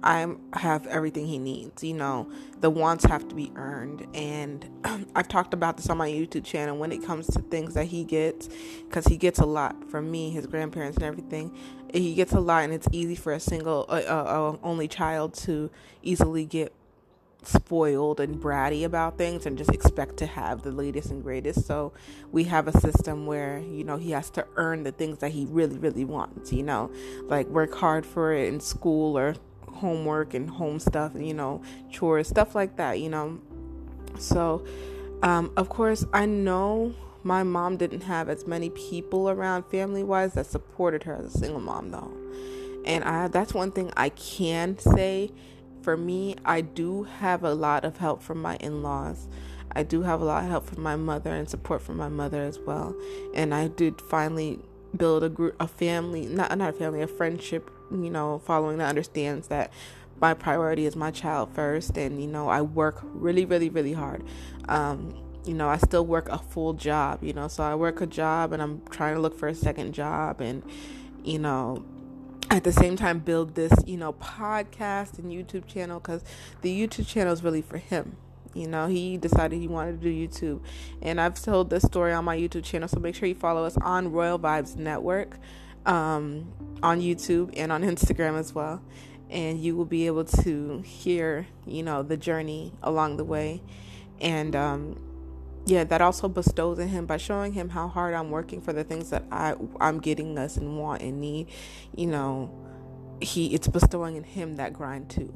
I 0.03 0.25
have 0.53 0.87
everything 0.87 1.27
he 1.27 1.37
needs. 1.37 1.83
You 1.83 1.93
know, 1.93 2.31
the 2.59 2.69
wants 2.69 3.05
have 3.05 3.27
to 3.27 3.35
be 3.35 3.51
earned. 3.55 4.07
And 4.15 4.67
I've 5.15 5.27
talked 5.27 5.53
about 5.53 5.77
this 5.77 5.89
on 5.89 5.97
my 5.97 6.09
YouTube 6.09 6.43
channel 6.43 6.77
when 6.77 6.91
it 6.91 7.03
comes 7.03 7.27
to 7.27 7.39
things 7.39 7.75
that 7.75 7.85
he 7.85 8.03
gets, 8.03 8.49
because 8.87 9.05
he 9.05 9.17
gets 9.17 9.39
a 9.39 9.45
lot 9.45 9.89
from 9.89 10.09
me, 10.09 10.31
his 10.31 10.47
grandparents, 10.47 10.97
and 10.97 11.05
everything. 11.05 11.55
He 11.93 12.15
gets 12.15 12.33
a 12.33 12.39
lot, 12.39 12.63
and 12.63 12.73
it's 12.73 12.87
easy 12.91 13.15
for 13.15 13.33
a 13.33 13.39
single, 13.39 13.85
uh, 13.89 13.93
uh, 13.93 14.57
only 14.63 14.87
child 14.87 15.33
to 15.35 15.69
easily 16.01 16.45
get 16.45 16.73
spoiled 17.43 18.19
and 18.19 18.39
bratty 18.39 18.83
about 18.83 19.17
things 19.17 19.45
and 19.45 19.57
just 19.57 19.71
expect 19.71 20.17
to 20.17 20.25
have 20.25 20.61
the 20.61 20.71
latest 20.71 21.09
and 21.09 21.23
greatest. 21.23 21.65
So 21.65 21.93
we 22.31 22.43
have 22.45 22.67
a 22.67 22.79
system 22.79 23.25
where, 23.25 23.59
you 23.59 23.83
know, 23.83 23.97
he 23.97 24.11
has 24.11 24.29
to 24.31 24.45
earn 24.55 24.83
the 24.83 24.91
things 24.91 25.19
that 25.19 25.31
he 25.31 25.45
really, 25.45 25.77
really 25.77 26.05
wants, 26.05 26.53
you 26.53 26.63
know, 26.63 26.91
like 27.23 27.47
work 27.47 27.73
hard 27.73 28.05
for 28.05 28.33
it 28.33 28.47
in 28.47 28.59
school 28.59 29.17
or 29.17 29.35
homework 29.67 30.33
and 30.33 30.49
home 30.49 30.79
stuff, 30.79 31.13
you 31.15 31.33
know, 31.33 31.61
chores, 31.89 32.27
stuff 32.27 32.53
like 32.53 32.77
that, 32.77 32.99
you 32.99 33.09
know. 33.09 33.39
So, 34.19 34.63
um, 35.23 35.51
of 35.57 35.69
course, 35.69 36.05
I 36.13 36.25
know 36.25 36.93
my 37.23 37.43
mom 37.43 37.77
didn't 37.77 38.01
have 38.01 38.29
as 38.29 38.45
many 38.45 38.69
people 38.69 39.29
around 39.29 39.63
family 39.63 40.03
wise 40.03 40.33
that 40.33 40.45
supported 40.45 41.03
her 41.03 41.15
as 41.15 41.35
a 41.35 41.37
single 41.37 41.61
mom, 41.61 41.89
though. 41.89 42.11
And 42.85 43.03
I, 43.03 43.27
that's 43.27 43.53
one 43.53 43.71
thing 43.71 43.91
I 43.95 44.09
can 44.09 44.77
say 44.77 45.31
for 45.81 45.97
me, 45.97 46.35
I 46.45 46.61
do 46.61 47.03
have 47.03 47.43
a 47.43 47.53
lot 47.53 47.85
of 47.85 47.97
help 47.97 48.21
from 48.21 48.41
my 48.41 48.55
in 48.57 48.83
laws. 48.83 49.27
I 49.73 49.83
do 49.83 50.01
have 50.01 50.21
a 50.21 50.25
lot 50.25 50.43
of 50.43 50.49
help 50.49 50.65
from 50.65 50.83
my 50.83 50.95
mother 50.95 51.31
and 51.31 51.49
support 51.49 51.81
from 51.81 51.97
my 51.97 52.09
mother 52.09 52.41
as 52.41 52.59
well. 52.59 52.95
And 53.33 53.53
I 53.53 53.67
did 53.69 54.01
finally 54.01 54.59
build 54.95 55.23
a 55.23 55.29
group, 55.29 55.55
a 55.59 55.67
family, 55.67 56.25
not 56.25 56.57
not 56.57 56.69
a 56.69 56.73
family, 56.73 57.01
a 57.01 57.07
friendship. 57.07 57.71
You 57.91 58.09
know, 58.09 58.39
following 58.39 58.77
that 58.77 58.89
understands 58.89 59.47
that 59.49 59.71
my 60.19 60.33
priority 60.33 60.85
is 60.85 60.95
my 60.95 61.11
child 61.11 61.53
first, 61.53 61.97
and 61.97 62.21
you 62.21 62.27
know, 62.27 62.47
I 62.47 62.61
work 62.61 62.99
really, 63.03 63.45
really, 63.45 63.69
really 63.69 63.93
hard. 63.93 64.23
Um, 64.69 65.13
you 65.45 65.53
know, 65.53 65.67
I 65.67 65.77
still 65.77 66.05
work 66.05 66.29
a 66.29 66.37
full 66.37 66.73
job. 66.73 67.23
You 67.23 67.33
know, 67.33 67.47
so 67.47 67.63
I 67.63 67.75
work 67.75 68.01
a 68.01 68.07
job, 68.07 68.53
and 68.53 68.61
I'm 68.61 68.81
trying 68.89 69.15
to 69.15 69.21
look 69.21 69.37
for 69.37 69.47
a 69.47 69.55
second 69.55 69.93
job, 69.93 70.41
and 70.41 70.63
you 71.23 71.39
know, 71.39 71.83
at 72.49 72.63
the 72.63 72.71
same 72.71 72.95
time 72.95 73.19
build 73.19 73.55
this 73.55 73.71
you 73.85 73.97
know 73.97 74.13
podcast 74.13 75.17
and 75.17 75.31
youtube 75.31 75.65
channel 75.67 75.99
because 75.99 76.23
the 76.61 76.87
youtube 76.87 77.07
channel 77.07 77.33
is 77.33 77.43
really 77.43 77.61
for 77.61 77.77
him. 77.77 78.17
You 78.53 78.67
know 78.67 78.87
he 78.87 79.15
decided 79.17 79.59
he 79.59 79.67
wanted 79.67 80.01
to 80.01 80.11
do 80.11 80.27
youtube. 80.27 80.61
And 81.01 81.21
i've 81.21 81.41
told 81.41 81.69
this 81.69 81.83
story 81.83 82.11
on 82.11 82.25
my 82.25 82.37
youtube 82.37 82.63
channel 82.63 82.87
so 82.87 82.99
make 82.99 83.15
sure 83.15 83.27
you 83.27 83.35
follow 83.35 83.63
us 83.63 83.77
on 83.77 84.11
royal 84.11 84.37
vybz 84.37 84.75
network 84.75 85.37
um, 85.85 86.51
on 86.83 86.99
youtube 86.99 87.53
and 87.55 87.71
on 87.71 87.81
instagram 87.83 88.37
as 88.37 88.53
well. 88.53 88.81
And 89.29 89.61
you 89.61 89.77
will 89.77 89.85
be 89.85 90.07
able 90.07 90.25
to 90.25 90.79
hear 90.79 91.47
you 91.65 91.83
know 91.83 92.03
the 92.03 92.17
journey 92.17 92.73
along 92.83 93.17
the 93.17 93.23
way. 93.23 93.61
And 94.19 94.55
um, 94.55 95.10
yeah, 95.65 95.83
that 95.83 96.01
also 96.01 96.27
bestows 96.27 96.79
in 96.79 96.87
him 96.87 97.05
by 97.05 97.17
showing 97.17 97.53
him 97.53 97.69
how 97.69 97.87
hard 97.87 98.13
I'm 98.13 98.31
working 98.31 98.61
for 98.61 98.73
the 98.73 98.83
things 98.83 99.09
that 99.11 99.23
I 99.31 99.55
I'm 99.79 99.99
getting 99.99 100.37
us 100.37 100.57
and 100.57 100.77
want 100.77 101.01
and 101.01 101.21
need. 101.21 101.47
You 101.95 102.07
know, 102.07 102.51
he 103.21 103.53
it's 103.53 103.67
bestowing 103.67 104.15
in 104.15 104.23
him 104.23 104.55
that 104.57 104.73
grind 104.73 105.09
too, 105.09 105.33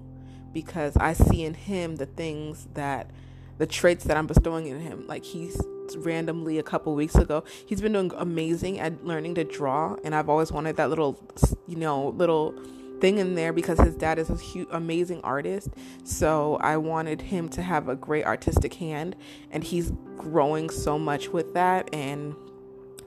because 0.52 0.98
I 0.98 1.14
see 1.14 1.44
in 1.44 1.54
him 1.54 1.98
the 1.98 2.08
things 2.08 2.68
that 2.74 3.12
the 3.58 3.68
traits 3.68 4.06
that 4.06 4.18
I'm 4.18 4.28
bestowing 4.28 4.68
in 4.68 4.80
him. 4.80 5.06
Like 5.08 5.24
he's 5.24 5.62
randomly 5.98 6.58
a 6.58 6.64
couple 6.64 6.96
weeks 6.96 7.16
ago, 7.16 7.44
he's 7.66 7.80
been 7.80 7.94
doing 7.94 8.12
amazing 8.18 8.80
at 8.80 9.06
learning 9.06 9.36
to 9.36 9.44
draw, 9.44 9.96
and 10.04 10.16
I've 10.16 10.30
always 10.30 10.52
wanted 10.52 10.78
that 10.78 10.90
little, 10.90 11.20
you 11.68 11.76
know, 11.76 12.10
little 12.10 12.56
thing 13.00 13.18
in 13.18 13.36
there 13.36 13.54
because 13.54 13.80
his 13.80 13.96
dad 13.96 14.20
is 14.20 14.30
a 14.30 14.36
huge, 14.36 14.68
amazing 14.72 15.22
artist. 15.22 15.70
So 16.04 16.58
I 16.62 16.78
wanted 16.78 17.22
him 17.22 17.50
to 17.50 17.62
have 17.62 17.90
a 17.90 17.96
great 17.96 18.26
artistic 18.26 18.76
hand, 18.76 19.16
and 19.52 19.64
he's 19.64 19.92
growing 20.18 20.70
so 20.70 20.98
much 20.98 21.30
with 21.30 21.54
that. 21.54 21.94
And 21.94 22.36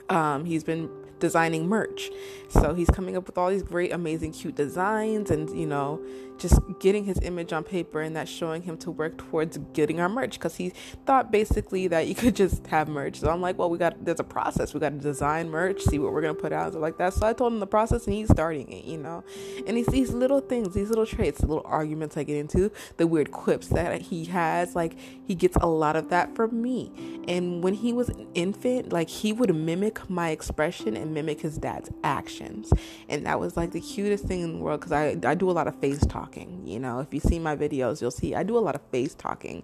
um, 0.08 0.44
he's 0.44 0.64
been 0.64 0.90
designing 1.18 1.68
merch. 1.68 2.10
So 2.48 2.74
he's 2.74 2.88
coming 2.90 3.16
up 3.16 3.26
with 3.26 3.36
all 3.38 3.50
these 3.50 3.62
great, 3.62 3.92
amazing, 3.92 4.32
cute 4.32 4.54
designs 4.54 5.30
and, 5.30 5.50
you 5.58 5.66
know, 5.66 6.00
just 6.38 6.60
getting 6.78 7.04
his 7.04 7.18
image 7.22 7.52
on 7.52 7.64
paper 7.64 8.00
and 8.00 8.14
that's 8.16 8.30
showing 8.30 8.62
him 8.62 8.76
to 8.78 8.90
work 8.90 9.18
towards 9.18 9.58
getting 9.72 10.00
our 10.00 10.08
merch 10.08 10.32
because 10.32 10.56
he 10.56 10.70
thought 11.06 11.30
basically 11.30 11.88
that 11.88 12.06
you 12.06 12.14
could 12.14 12.36
just 12.36 12.66
have 12.68 12.88
merch. 12.88 13.20
So 13.20 13.30
I'm 13.30 13.40
like, 13.40 13.58
well, 13.58 13.70
we 13.70 13.78
got, 13.78 14.04
there's 14.04 14.20
a 14.20 14.24
process. 14.24 14.74
We 14.74 14.80
got 14.80 14.90
to 14.90 14.98
design 14.98 15.50
merch, 15.50 15.82
see 15.82 15.98
what 15.98 16.12
we're 16.12 16.22
to 16.22 16.34
put 16.34 16.52
out, 16.52 16.72
and 16.72 16.80
like 16.80 16.98
that. 16.98 17.14
So 17.14 17.26
I 17.26 17.32
told 17.32 17.52
him 17.52 17.60
the 17.60 17.66
process 17.66 18.06
and 18.06 18.14
he's 18.14 18.28
starting 18.28 18.70
it, 18.72 18.84
you 18.84 18.98
know. 18.98 19.24
And 19.66 19.76
it's 19.76 19.90
these 19.90 20.10
little 20.12 20.40
things, 20.40 20.74
these 20.74 20.88
little 20.88 21.06
traits, 21.06 21.40
the 21.40 21.46
little 21.46 21.66
arguments 21.66 22.16
I 22.16 22.22
get 22.24 22.36
into, 22.36 22.70
the 22.96 23.06
weird 23.06 23.30
quips 23.30 23.68
that 23.68 24.00
he 24.02 24.24
has. 24.26 24.74
Like, 24.74 24.96
he 25.26 25.34
gets 25.34 25.56
a 25.56 25.66
lot 25.66 25.96
of 25.96 26.10
that 26.10 26.34
from 26.34 26.60
me. 26.62 26.92
And 27.26 27.62
when 27.62 27.74
he 27.74 27.92
was 27.92 28.08
an 28.08 28.26
infant, 28.34 28.92
like, 28.92 29.08
he 29.08 29.32
would 29.32 29.54
mimic 29.54 30.08
my 30.08 30.30
expression 30.30 30.96
and 30.96 31.12
mimic 31.12 31.40
his 31.40 31.58
dad's 31.58 31.90
actions. 32.04 32.72
And 33.08 33.26
that 33.26 33.40
was 33.40 33.56
like 33.56 33.72
the 33.72 33.80
cutest 33.80 34.24
thing 34.24 34.42
in 34.42 34.52
the 34.54 34.58
world 34.58 34.80
because 34.80 34.92
I, 34.92 35.16
I 35.24 35.34
do 35.34 35.50
a 35.50 35.52
lot 35.52 35.66
of 35.66 35.78
face 35.80 36.04
talking. 36.28 36.66
You 36.66 36.78
know, 36.78 37.00
if 37.00 37.12
you 37.12 37.20
see 37.20 37.38
my 37.38 37.56
videos, 37.56 38.00
you'll 38.00 38.10
see 38.10 38.34
I 38.34 38.42
do 38.42 38.56
a 38.56 38.60
lot 38.60 38.74
of 38.74 38.82
face 38.90 39.14
talking. 39.14 39.62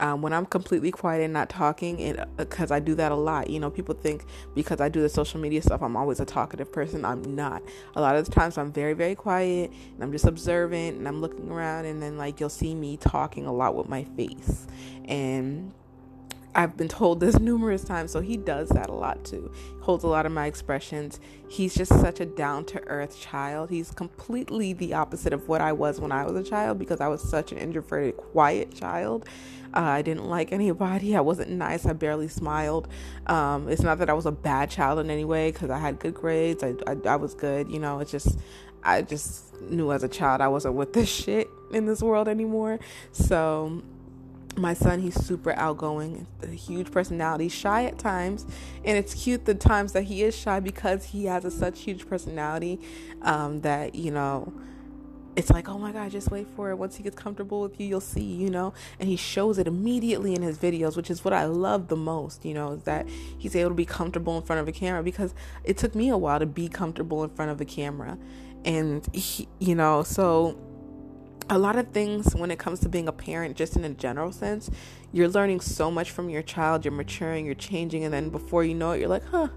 Um, 0.00 0.22
when 0.22 0.32
I'm 0.32 0.46
completely 0.46 0.92
quiet 0.92 1.24
and 1.24 1.32
not 1.32 1.48
talking, 1.48 2.00
and 2.00 2.24
because 2.36 2.70
uh, 2.70 2.76
I 2.76 2.78
do 2.78 2.94
that 2.94 3.10
a 3.10 3.16
lot. 3.16 3.50
You 3.50 3.58
know, 3.58 3.68
people 3.68 3.96
think 3.96 4.24
because 4.54 4.80
I 4.80 4.88
do 4.88 5.02
the 5.02 5.08
social 5.08 5.40
media 5.40 5.60
stuff, 5.60 5.82
I'm 5.82 5.96
always 5.96 6.20
a 6.20 6.24
talkative 6.24 6.70
person. 6.72 7.04
I'm 7.04 7.34
not. 7.34 7.62
A 7.96 8.00
lot 8.00 8.14
of 8.14 8.24
the 8.24 8.30
times, 8.30 8.58
I'm 8.58 8.72
very, 8.72 8.92
very 8.92 9.16
quiet 9.16 9.72
and 9.94 10.02
I'm 10.02 10.12
just 10.12 10.24
observant 10.24 10.98
and 10.98 11.08
I'm 11.08 11.20
looking 11.20 11.50
around, 11.50 11.86
and 11.86 12.00
then 12.00 12.16
like 12.16 12.38
you'll 12.38 12.48
see 12.48 12.76
me 12.76 12.96
talking 12.96 13.46
a 13.46 13.52
lot 13.52 13.74
with 13.74 13.88
my 13.88 14.04
face. 14.04 14.68
And 15.06 15.72
I've 16.54 16.76
been 16.76 16.88
told 16.88 17.20
this 17.20 17.38
numerous 17.40 17.84
times, 17.84 18.10
so 18.10 18.20
he 18.20 18.36
does 18.36 18.68
that 18.70 18.88
a 18.88 18.94
lot 18.94 19.24
too. 19.24 19.50
Holds 19.80 20.04
a 20.04 20.08
lot 20.08 20.26
of 20.26 20.32
my 20.32 20.46
expressions. 20.46 21.20
He's 21.48 21.74
just 21.74 21.92
such 22.00 22.20
a 22.20 22.26
down 22.26 22.64
to 22.66 22.82
earth 22.88 23.18
child. 23.18 23.70
He's 23.70 23.90
completely 23.90 24.72
the 24.72 24.94
opposite 24.94 25.32
of 25.32 25.48
what 25.48 25.60
I 25.60 25.72
was 25.72 26.00
when 26.00 26.12
I 26.12 26.24
was 26.24 26.36
a 26.36 26.48
child 26.48 26.78
because 26.78 27.00
I 27.00 27.08
was 27.08 27.22
such 27.22 27.52
an 27.52 27.58
introverted, 27.58 28.16
quiet 28.16 28.74
child. 28.74 29.26
Uh, 29.74 29.80
I 29.80 30.02
didn't 30.02 30.24
like 30.24 30.50
anybody. 30.52 31.14
I 31.14 31.20
wasn't 31.20 31.50
nice. 31.50 31.84
I 31.84 31.92
barely 31.92 32.28
smiled. 32.28 32.88
Um, 33.26 33.68
it's 33.68 33.82
not 33.82 33.98
that 33.98 34.08
I 34.08 34.14
was 34.14 34.26
a 34.26 34.32
bad 34.32 34.70
child 34.70 34.98
in 34.98 35.10
any 35.10 35.24
way 35.24 35.50
because 35.52 35.70
I 35.70 35.78
had 35.78 35.98
good 35.98 36.14
grades. 36.14 36.62
I, 36.62 36.74
I, 36.86 36.96
I 37.06 37.16
was 37.16 37.34
good. 37.34 37.70
You 37.70 37.78
know, 37.78 38.00
it's 38.00 38.10
just 38.10 38.38
I 38.82 39.02
just 39.02 39.60
knew 39.60 39.92
as 39.92 40.02
a 40.02 40.08
child 40.08 40.40
I 40.40 40.48
wasn't 40.48 40.74
with 40.74 40.92
this 40.92 41.08
shit 41.24 41.48
in 41.72 41.86
this 41.86 42.02
world 42.02 42.28
anymore. 42.28 42.78
So 43.12 43.82
my 44.58 44.74
son 44.74 45.00
he's 45.00 45.14
super 45.14 45.52
outgoing 45.52 46.26
a 46.42 46.48
huge 46.48 46.90
personality 46.90 47.48
shy 47.48 47.84
at 47.84 47.98
times 47.98 48.46
and 48.84 48.96
it's 48.98 49.14
cute 49.14 49.44
the 49.44 49.54
times 49.54 49.92
that 49.92 50.04
he 50.04 50.22
is 50.22 50.36
shy 50.36 50.60
because 50.60 51.04
he 51.04 51.26
has 51.26 51.44
a 51.44 51.50
such 51.50 51.80
huge 51.80 52.08
personality 52.08 52.80
um, 53.22 53.60
that 53.60 53.94
you 53.94 54.10
know 54.10 54.52
it's 55.36 55.50
like 55.50 55.68
oh 55.68 55.78
my 55.78 55.92
god 55.92 56.10
just 56.10 56.30
wait 56.32 56.48
for 56.56 56.70
it. 56.70 56.76
Once 56.76 56.96
he 56.96 57.02
gets 57.02 57.14
comfortable 57.14 57.60
with 57.60 57.78
you 57.80 57.86
you'll 57.86 58.00
see 58.00 58.22
you 58.22 58.50
know? 58.50 58.74
And 58.98 59.08
he 59.08 59.16
shows 59.16 59.58
it 59.58 59.68
immediately 59.68 60.34
in 60.34 60.42
his 60.42 60.58
videos 60.58 60.96
which 60.96 61.10
is 61.10 61.24
what 61.24 61.32
i 61.32 61.44
love 61.44 61.88
the 61.88 61.96
most 61.96 62.44
you 62.44 62.54
know 62.54 62.72
is 62.72 62.82
that 62.82 63.08
he's 63.38 63.54
able 63.54 63.70
to 63.70 63.74
be 63.74 63.84
comfortable 63.84 64.36
in 64.36 64.42
front 64.42 64.60
of 64.60 64.68
a 64.68 64.72
camera 64.72 65.02
because 65.02 65.34
it 65.62 65.76
took 65.76 65.94
me 65.94 66.08
a 66.08 66.16
while 66.16 66.40
to 66.40 66.46
be 66.46 66.68
comfortable 66.68 67.22
in 67.22 67.30
front 67.30 67.50
of 67.50 67.60
a 67.60 67.64
camera. 67.64 68.18
And 68.64 69.08
he, 69.14 69.48
you 69.60 69.76
know 69.76 70.02
so 70.02 70.58
a 71.50 71.58
lot 71.58 71.76
of 71.76 71.88
things 71.88 72.34
when 72.34 72.50
it 72.50 72.58
comes 72.58 72.80
to 72.80 72.88
being 72.88 73.08
a 73.08 73.12
parent, 73.12 73.56
just 73.56 73.74
in 73.76 73.84
a 73.84 73.90
general 73.90 74.32
sense, 74.32 74.70
you're 75.12 75.28
learning 75.28 75.60
so 75.60 75.90
much 75.90 76.10
from 76.10 76.28
your 76.28 76.42
child, 76.42 76.84
you're 76.84 76.92
maturing, 76.92 77.46
you're 77.46 77.54
changing, 77.54 78.04
and 78.04 78.12
then 78.12 78.28
before 78.28 78.64
you 78.64 78.74
know 78.74 78.90
it, 78.90 79.00
you're 79.00 79.08
like, 79.08 79.24
huh, 79.24 79.48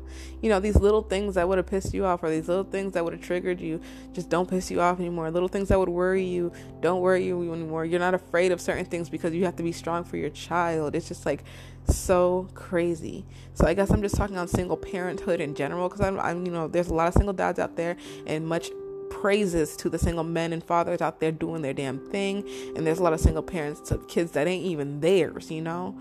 you 0.41 0.49
know, 0.49 0.61
these 0.61 0.77
little 0.77 1.01
things 1.01 1.35
that 1.35 1.47
would 1.49 1.57
have 1.57 1.67
pissed 1.67 1.93
you 1.93 2.05
off, 2.05 2.23
or 2.23 2.29
these 2.29 2.47
little 2.47 2.63
things 2.63 2.93
that 2.93 3.03
would 3.03 3.13
have 3.13 3.21
triggered 3.21 3.59
you, 3.59 3.81
just 4.13 4.29
don't 4.29 4.49
piss 4.49 4.71
you 4.71 4.79
off 4.79 4.99
anymore. 4.99 5.29
Little 5.31 5.49
things 5.49 5.67
that 5.67 5.77
would 5.77 5.89
worry 5.89 6.23
you, 6.23 6.53
don't 6.79 7.01
worry 7.01 7.25
you 7.25 7.51
anymore. 7.51 7.83
You're 7.83 7.99
not 7.99 8.13
afraid 8.13 8.53
of 8.53 8.61
certain 8.61 8.85
things 8.85 9.09
because 9.09 9.33
you 9.33 9.43
have 9.43 9.57
to 9.57 9.63
be 9.63 9.73
strong 9.73 10.05
for 10.05 10.15
your 10.15 10.29
child. 10.29 10.95
It's 10.95 11.09
just 11.09 11.25
like 11.25 11.43
so 11.87 12.47
crazy. 12.53 13.25
So 13.53 13.67
I 13.67 13.73
guess 13.73 13.89
I'm 13.89 14.01
just 14.01 14.15
talking 14.15 14.37
on 14.37 14.47
single 14.47 14.77
parenthood 14.77 15.41
in 15.41 15.55
general 15.55 15.89
because 15.89 16.01
I'm, 16.01 16.17
I'm, 16.21 16.45
you 16.45 16.51
know, 16.53 16.69
there's 16.69 16.87
a 16.87 16.93
lot 16.93 17.09
of 17.09 17.13
single 17.13 17.33
dads 17.33 17.59
out 17.59 17.75
there, 17.75 17.97
and 18.25 18.47
much 18.47 18.69
praises 19.11 19.75
to 19.77 19.89
the 19.89 19.99
single 19.99 20.23
men 20.23 20.53
and 20.53 20.63
fathers 20.63 21.01
out 21.01 21.19
there 21.19 21.31
doing 21.31 21.61
their 21.61 21.73
damn 21.73 21.99
thing. 22.09 22.47
And 22.75 22.87
there's 22.87 22.97
a 22.97 23.03
lot 23.03 23.13
of 23.13 23.19
single 23.19 23.43
parents 23.43 23.81
to 23.89 23.99
kids 24.07 24.31
that 24.31 24.47
ain't 24.47 24.65
even 24.65 25.01
theirs, 25.01 25.51
you 25.51 25.61
know? 25.61 25.95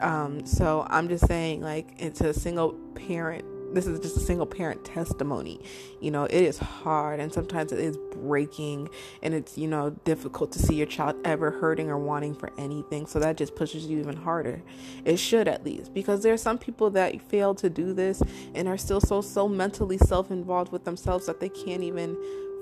Um, 0.00 0.46
so 0.46 0.86
I'm 0.88 1.08
just 1.08 1.26
saying, 1.26 1.60
like, 1.60 1.88
it's 1.98 2.20
a 2.20 2.32
single 2.32 2.72
parent. 2.94 3.44
This 3.74 3.86
is 3.86 4.00
just 4.00 4.18
a 4.18 4.20
single 4.20 4.46
parent 4.46 4.84
testimony. 4.84 5.62
You 6.00 6.10
know, 6.10 6.24
it 6.24 6.42
is 6.42 6.58
hard 6.58 7.20
and 7.20 7.32
sometimes 7.32 7.72
it 7.72 7.78
is 7.78 7.96
breaking 8.14 8.90
and 9.22 9.32
it's, 9.32 9.56
you 9.56 9.66
know, 9.66 9.90
difficult 10.04 10.52
to 10.52 10.58
see 10.58 10.74
your 10.74 10.86
child 10.86 11.16
ever 11.24 11.50
hurting 11.50 11.88
or 11.88 11.96
wanting 11.96 12.34
for 12.34 12.52
anything. 12.58 13.06
So 13.06 13.18
that 13.20 13.38
just 13.38 13.54
pushes 13.54 13.86
you 13.86 13.98
even 13.98 14.16
harder. 14.16 14.62
It 15.06 15.16
should 15.16 15.48
at 15.48 15.64
least 15.64 15.94
because 15.94 16.22
there 16.22 16.34
are 16.34 16.38
some 16.38 16.58
people 16.58 16.90
that 16.90 17.22
fail 17.30 17.54
to 17.56 17.70
do 17.70 17.94
this 17.94 18.22
and 18.54 18.68
are 18.68 18.76
still 18.76 19.00
so, 19.00 19.22
so 19.22 19.48
mentally 19.48 19.96
self 19.96 20.30
involved 20.30 20.70
with 20.70 20.84
themselves 20.84 21.24
that 21.26 21.40
they 21.40 21.48
can't 21.48 21.82
even 21.82 22.14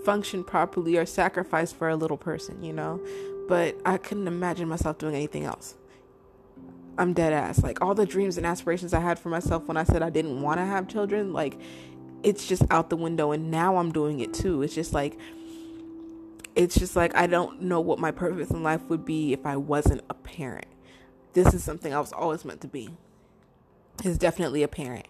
function 0.04 0.44
properly 0.44 0.96
or 0.96 1.06
sacrifice 1.06 1.72
for 1.72 1.88
a 1.88 1.96
little 1.96 2.16
person, 2.16 2.62
you 2.62 2.72
know? 2.72 3.00
But 3.48 3.76
I 3.84 3.98
couldn't 3.98 4.28
imagine 4.28 4.68
myself 4.68 4.98
doing 4.98 5.14
anything 5.14 5.44
else. 5.44 5.74
I'm 6.98 7.12
dead 7.12 7.32
ass. 7.32 7.62
Like 7.62 7.80
all 7.80 7.94
the 7.94 8.06
dreams 8.06 8.36
and 8.36 8.46
aspirations 8.46 8.92
I 8.92 9.00
had 9.00 9.18
for 9.18 9.28
myself 9.28 9.66
when 9.66 9.76
I 9.76 9.84
said 9.84 10.02
I 10.02 10.10
didn't 10.10 10.42
want 10.42 10.58
to 10.58 10.66
have 10.66 10.88
children, 10.88 11.32
like 11.32 11.58
it's 12.22 12.46
just 12.46 12.62
out 12.70 12.90
the 12.90 12.96
window 12.96 13.32
and 13.32 13.50
now 13.50 13.76
I'm 13.76 13.92
doing 13.92 14.20
it 14.20 14.34
too. 14.34 14.62
It's 14.62 14.74
just 14.74 14.92
like 14.92 15.18
it's 16.54 16.78
just 16.78 16.96
like 16.96 17.14
I 17.16 17.26
don't 17.26 17.62
know 17.62 17.80
what 17.80 17.98
my 17.98 18.10
purpose 18.10 18.50
in 18.50 18.62
life 18.62 18.82
would 18.88 19.04
be 19.04 19.32
if 19.32 19.46
I 19.46 19.56
wasn't 19.56 20.02
a 20.10 20.14
parent. 20.14 20.66
This 21.32 21.54
is 21.54 21.64
something 21.64 21.94
I 21.94 22.00
was 22.00 22.12
always 22.12 22.44
meant 22.44 22.60
to 22.62 22.68
be. 22.68 22.90
Is 24.04 24.18
definitely 24.18 24.62
a 24.62 24.68
parent 24.68 25.06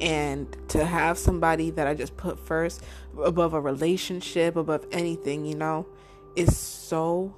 and 0.00 0.56
to 0.68 0.84
have 0.84 1.18
somebody 1.18 1.70
that 1.70 1.86
I 1.86 1.94
just 1.94 2.16
put 2.16 2.38
first 2.38 2.82
above 3.22 3.54
a 3.54 3.60
relationship, 3.60 4.56
above 4.56 4.86
anything, 4.92 5.46
you 5.46 5.54
know, 5.54 5.86
is 6.34 6.56
so 6.56 7.34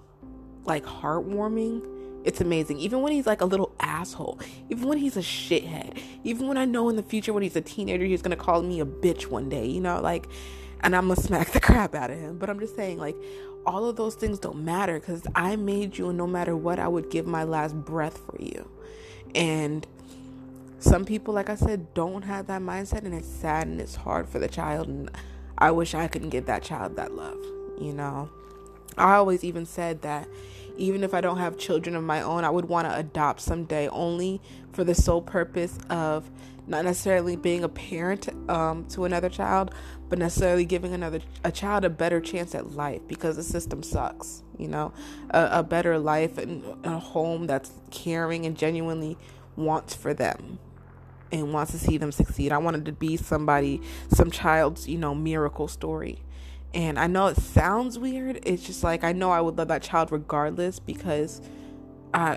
like 0.64 0.84
heartwarming. 0.84 1.86
It's 2.24 2.40
amazing. 2.40 2.78
Even 2.78 3.00
when 3.00 3.12
he's 3.12 3.26
like 3.26 3.40
a 3.40 3.44
little 3.44 3.72
asshole, 3.78 4.40
even 4.70 4.88
when 4.88 4.98
he's 4.98 5.16
a 5.16 5.20
shithead, 5.20 5.98
even 6.24 6.48
when 6.48 6.58
I 6.58 6.64
know 6.64 6.88
in 6.88 6.96
the 6.96 7.02
future 7.02 7.32
when 7.32 7.42
he's 7.42 7.56
a 7.56 7.60
teenager, 7.60 8.04
he's 8.04 8.22
gonna 8.22 8.36
call 8.36 8.62
me 8.62 8.80
a 8.80 8.86
bitch 8.86 9.26
one 9.26 9.48
day, 9.48 9.66
you 9.66 9.80
know, 9.80 10.00
like, 10.00 10.26
and 10.80 10.96
I'm 10.96 11.08
gonna 11.08 11.20
smack 11.20 11.50
the 11.52 11.60
crap 11.60 11.94
out 11.94 12.10
of 12.10 12.18
him. 12.18 12.38
But 12.38 12.50
I'm 12.50 12.58
just 12.58 12.74
saying, 12.74 12.98
like, 12.98 13.16
all 13.64 13.86
of 13.86 13.96
those 13.96 14.14
things 14.14 14.38
don't 14.38 14.64
matter 14.64 14.98
because 14.98 15.22
I 15.34 15.56
made 15.56 15.96
you, 15.96 16.08
and 16.08 16.18
no 16.18 16.26
matter 16.26 16.56
what, 16.56 16.78
I 16.78 16.88
would 16.88 17.10
give 17.10 17.26
my 17.26 17.44
last 17.44 17.74
breath 17.76 18.18
for 18.18 18.40
you. 18.40 18.68
And 19.34 19.86
some 20.80 21.04
people, 21.04 21.34
like 21.34 21.50
I 21.50 21.56
said, 21.56 21.92
don't 21.94 22.22
have 22.22 22.46
that 22.46 22.62
mindset, 22.62 23.04
and 23.04 23.14
it's 23.14 23.28
sad 23.28 23.66
and 23.66 23.80
it's 23.80 23.96
hard 23.96 24.28
for 24.28 24.38
the 24.38 24.48
child. 24.48 24.88
And 24.88 25.10
I 25.56 25.72
wish 25.72 25.94
I 25.94 26.06
couldn't 26.06 26.30
give 26.30 26.46
that 26.46 26.62
child 26.62 26.96
that 26.96 27.12
love, 27.12 27.38
you 27.80 27.92
know. 27.92 28.30
I 28.96 29.14
always 29.14 29.44
even 29.44 29.66
said 29.66 30.02
that 30.02 30.28
even 30.76 31.02
if 31.02 31.14
I 31.14 31.20
don't 31.20 31.38
have 31.38 31.58
children 31.58 31.96
of 31.96 32.04
my 32.04 32.22
own, 32.22 32.44
I 32.44 32.50
would 32.50 32.66
want 32.66 32.88
to 32.88 32.96
adopt 32.96 33.40
someday 33.40 33.88
only 33.88 34.40
for 34.72 34.84
the 34.84 34.94
sole 34.94 35.22
purpose 35.22 35.76
of 35.90 36.30
not 36.68 36.84
necessarily 36.84 37.34
being 37.34 37.64
a 37.64 37.68
parent 37.68 38.28
um, 38.48 38.84
to 38.90 39.04
another 39.04 39.28
child, 39.28 39.74
but 40.08 40.18
necessarily 40.18 40.64
giving 40.64 40.92
another 40.92 41.20
a 41.42 41.50
child 41.50 41.84
a 41.84 41.90
better 41.90 42.20
chance 42.20 42.54
at 42.54 42.72
life 42.72 43.00
because 43.08 43.36
the 43.36 43.42
system 43.42 43.82
sucks. 43.82 44.44
You 44.56 44.68
know, 44.68 44.92
a, 45.30 45.48
a 45.52 45.62
better 45.62 45.98
life 45.98 46.38
and 46.38 46.84
a 46.84 46.98
home 46.98 47.46
that's 47.46 47.72
caring 47.90 48.46
and 48.46 48.56
genuinely 48.56 49.16
wants 49.56 49.94
for 49.94 50.14
them 50.14 50.58
and 51.32 51.52
wants 51.52 51.72
to 51.72 51.78
see 51.78 51.96
them 51.98 52.12
succeed. 52.12 52.52
I 52.52 52.58
wanted 52.58 52.84
to 52.86 52.92
be 52.92 53.16
somebody, 53.16 53.82
some 54.08 54.30
child's, 54.30 54.88
you 54.88 54.98
know, 54.98 55.14
miracle 55.14 55.68
story. 55.68 56.22
And 56.74 56.98
I 56.98 57.06
know 57.06 57.28
it 57.28 57.36
sounds 57.36 57.98
weird. 57.98 58.40
It's 58.44 58.62
just 58.62 58.84
like 58.84 59.04
I 59.04 59.12
know 59.12 59.30
I 59.30 59.40
would 59.40 59.56
love 59.56 59.68
that 59.68 59.82
child 59.82 60.12
regardless 60.12 60.78
because 60.78 61.40
uh, 62.14 62.36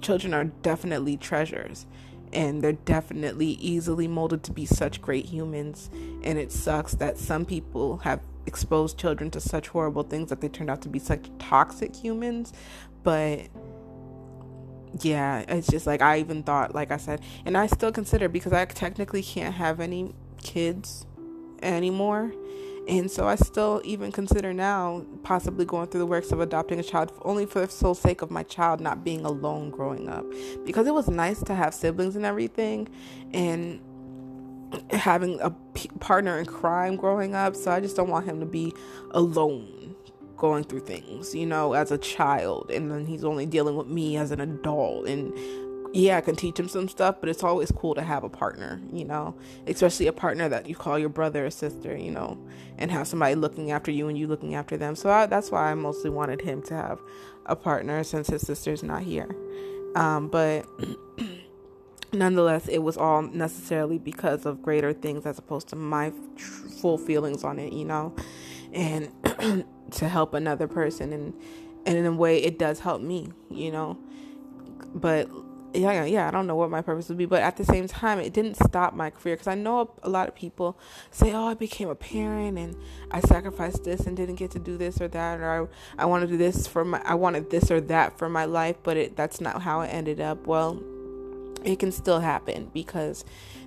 children 0.00 0.34
are 0.34 0.44
definitely 0.44 1.16
treasures 1.16 1.86
and 2.32 2.62
they're 2.62 2.72
definitely 2.72 3.46
easily 3.46 4.08
molded 4.08 4.42
to 4.44 4.52
be 4.52 4.64
such 4.64 5.02
great 5.02 5.26
humans. 5.26 5.90
And 6.22 6.38
it 6.38 6.52
sucks 6.52 6.94
that 6.94 7.18
some 7.18 7.44
people 7.44 7.98
have 7.98 8.20
exposed 8.46 8.98
children 8.98 9.30
to 9.32 9.40
such 9.40 9.68
horrible 9.68 10.02
things 10.02 10.30
that 10.30 10.40
they 10.40 10.48
turned 10.48 10.70
out 10.70 10.82
to 10.82 10.88
be 10.88 10.98
such 10.98 11.30
toxic 11.38 11.94
humans. 11.94 12.52
But 13.02 13.48
yeah, 15.00 15.44
it's 15.48 15.68
just 15.68 15.86
like 15.86 16.02
I 16.02 16.20
even 16.20 16.42
thought, 16.42 16.74
like 16.74 16.90
I 16.90 16.96
said, 16.96 17.20
and 17.44 17.56
I 17.56 17.66
still 17.66 17.92
consider 17.92 18.28
because 18.28 18.52
I 18.52 18.64
technically 18.64 19.22
can't 19.22 19.54
have 19.54 19.80
any 19.80 20.14
kids 20.42 21.06
anymore. 21.62 22.32
And 22.88 23.08
so 23.08 23.28
I 23.28 23.36
still 23.36 23.80
even 23.84 24.10
consider 24.10 24.52
now 24.52 25.04
possibly 25.22 25.64
going 25.64 25.86
through 25.86 26.00
the 26.00 26.06
works 26.06 26.32
of 26.32 26.40
adopting 26.40 26.80
a 26.80 26.82
child 26.82 27.12
only 27.22 27.46
for 27.46 27.60
the 27.60 27.68
sole 27.68 27.94
sake 27.94 28.22
of 28.22 28.30
my 28.30 28.42
child 28.42 28.80
not 28.80 29.04
being 29.04 29.24
alone 29.24 29.70
growing 29.70 30.08
up. 30.08 30.24
Because 30.64 30.88
it 30.88 30.94
was 30.94 31.08
nice 31.08 31.40
to 31.44 31.54
have 31.54 31.74
siblings 31.74 32.16
and 32.16 32.24
everything 32.24 32.88
and 33.32 33.80
having 34.90 35.40
a 35.40 35.50
partner 36.00 36.38
in 36.38 36.46
crime 36.46 36.96
growing 36.96 37.36
up. 37.36 37.54
So 37.54 37.70
I 37.70 37.78
just 37.78 37.94
don't 37.94 38.08
want 38.08 38.26
him 38.26 38.40
to 38.40 38.46
be 38.46 38.72
alone 39.12 39.94
going 40.42 40.64
through 40.64 40.80
things, 40.80 41.36
you 41.36 41.46
know, 41.46 41.72
as 41.72 41.92
a 41.92 41.98
child, 41.98 42.68
and 42.74 42.90
then 42.90 43.06
he's 43.06 43.22
only 43.22 43.46
dealing 43.46 43.76
with 43.76 43.86
me 43.86 44.16
as 44.16 44.32
an 44.32 44.40
adult. 44.40 45.06
And 45.06 45.32
yeah, 45.94 46.16
I 46.16 46.20
can 46.20 46.34
teach 46.34 46.58
him 46.58 46.66
some 46.66 46.88
stuff, 46.88 47.18
but 47.20 47.28
it's 47.28 47.44
always 47.44 47.70
cool 47.70 47.94
to 47.94 48.02
have 48.02 48.24
a 48.24 48.28
partner, 48.28 48.82
you 48.92 49.04
know, 49.04 49.36
especially 49.68 50.08
a 50.08 50.12
partner 50.12 50.48
that 50.48 50.68
you 50.68 50.74
call 50.74 50.98
your 50.98 51.10
brother 51.10 51.46
or 51.46 51.50
sister, 51.50 51.96
you 51.96 52.10
know, 52.10 52.36
and 52.76 52.90
have 52.90 53.06
somebody 53.06 53.36
looking 53.36 53.70
after 53.70 53.92
you 53.92 54.08
and 54.08 54.18
you 54.18 54.26
looking 54.26 54.56
after 54.56 54.76
them. 54.76 54.96
So 54.96 55.10
I, 55.10 55.26
that's 55.26 55.52
why 55.52 55.70
I 55.70 55.74
mostly 55.74 56.10
wanted 56.10 56.40
him 56.40 56.60
to 56.62 56.74
have 56.74 57.00
a 57.46 57.54
partner 57.54 58.02
since 58.02 58.26
his 58.26 58.42
sister's 58.42 58.82
not 58.82 59.04
here. 59.04 59.36
Um, 59.94 60.26
but 60.26 60.66
nonetheless, 62.12 62.68
it 62.68 62.78
was 62.78 62.96
all 62.96 63.22
necessarily 63.22 63.98
because 63.98 64.46
of 64.46 64.62
greater 64.62 64.92
things 64.92 65.26
as 65.26 65.38
opposed 65.38 65.68
to 65.68 65.76
my 65.76 66.12
full 66.80 66.98
feelings 66.98 67.44
on 67.44 67.58
it, 67.58 67.72
you 67.72 67.84
know, 67.84 68.14
and 68.72 69.10
to 69.92 70.08
help 70.08 70.34
another 70.34 70.66
person 70.66 71.12
and 71.12 71.34
and 71.84 71.98
in 71.98 72.06
a 72.06 72.12
way 72.12 72.38
it 72.38 72.58
does 72.58 72.80
help 72.80 73.02
me 73.02 73.28
you 73.50 73.70
know? 73.70 73.98
But 74.94 75.28
yeah 75.74 76.04
yeah 76.04 76.28
i 76.28 76.30
don't 76.30 76.46
know 76.46 76.54
what 76.54 76.70
my 76.70 76.82
purpose 76.82 77.08
would 77.08 77.18
be 77.18 77.26
but 77.26 77.42
at 77.42 77.56
the 77.56 77.64
same 77.64 77.88
time 77.88 78.18
it 78.18 78.32
didn't 78.32 78.56
stop 78.56 78.94
my 78.94 79.10
career 79.10 79.36
because 79.36 79.46
i 79.46 79.54
know 79.54 79.90
a, 80.02 80.08
lot 80.08 80.28
of 80.28 80.34
people 80.34 80.78
say 81.10 81.32
oh 81.32 81.46
i 81.46 81.54
became 81.54 81.88
a 81.88 81.94
parent 81.94 82.58
and 82.58 82.76
i 83.10 83.20
sacrificed 83.20 83.84
this 83.84 84.00
and 84.00 84.16
didn't 84.16 84.34
get 84.34 84.50
to 84.50 84.58
do 84.58 84.76
this 84.76 85.00
or 85.00 85.08
that 85.08 85.40
or 85.40 85.70
i, 85.98 86.02
I 86.02 86.04
want 86.06 86.22
to 86.22 86.28
do 86.28 86.36
this 86.36 86.66
for 86.66 86.84
my 86.84 87.00
i 87.04 87.14
wanted 87.14 87.50
this 87.50 87.70
or 87.70 87.80
that 87.82 88.18
for 88.18 88.28
my 88.28 88.44
life 88.44 88.76
but 88.82 88.96
it 88.96 89.16
that's 89.16 89.40
not 89.40 89.62
how 89.62 89.80
it 89.80 89.88
ended 89.88 90.20
up. 90.20 90.46
Well 90.46 90.82
it 91.64 91.78
can 91.78 91.92
still 91.92 92.20
happen 92.20 92.70
because 92.72 93.24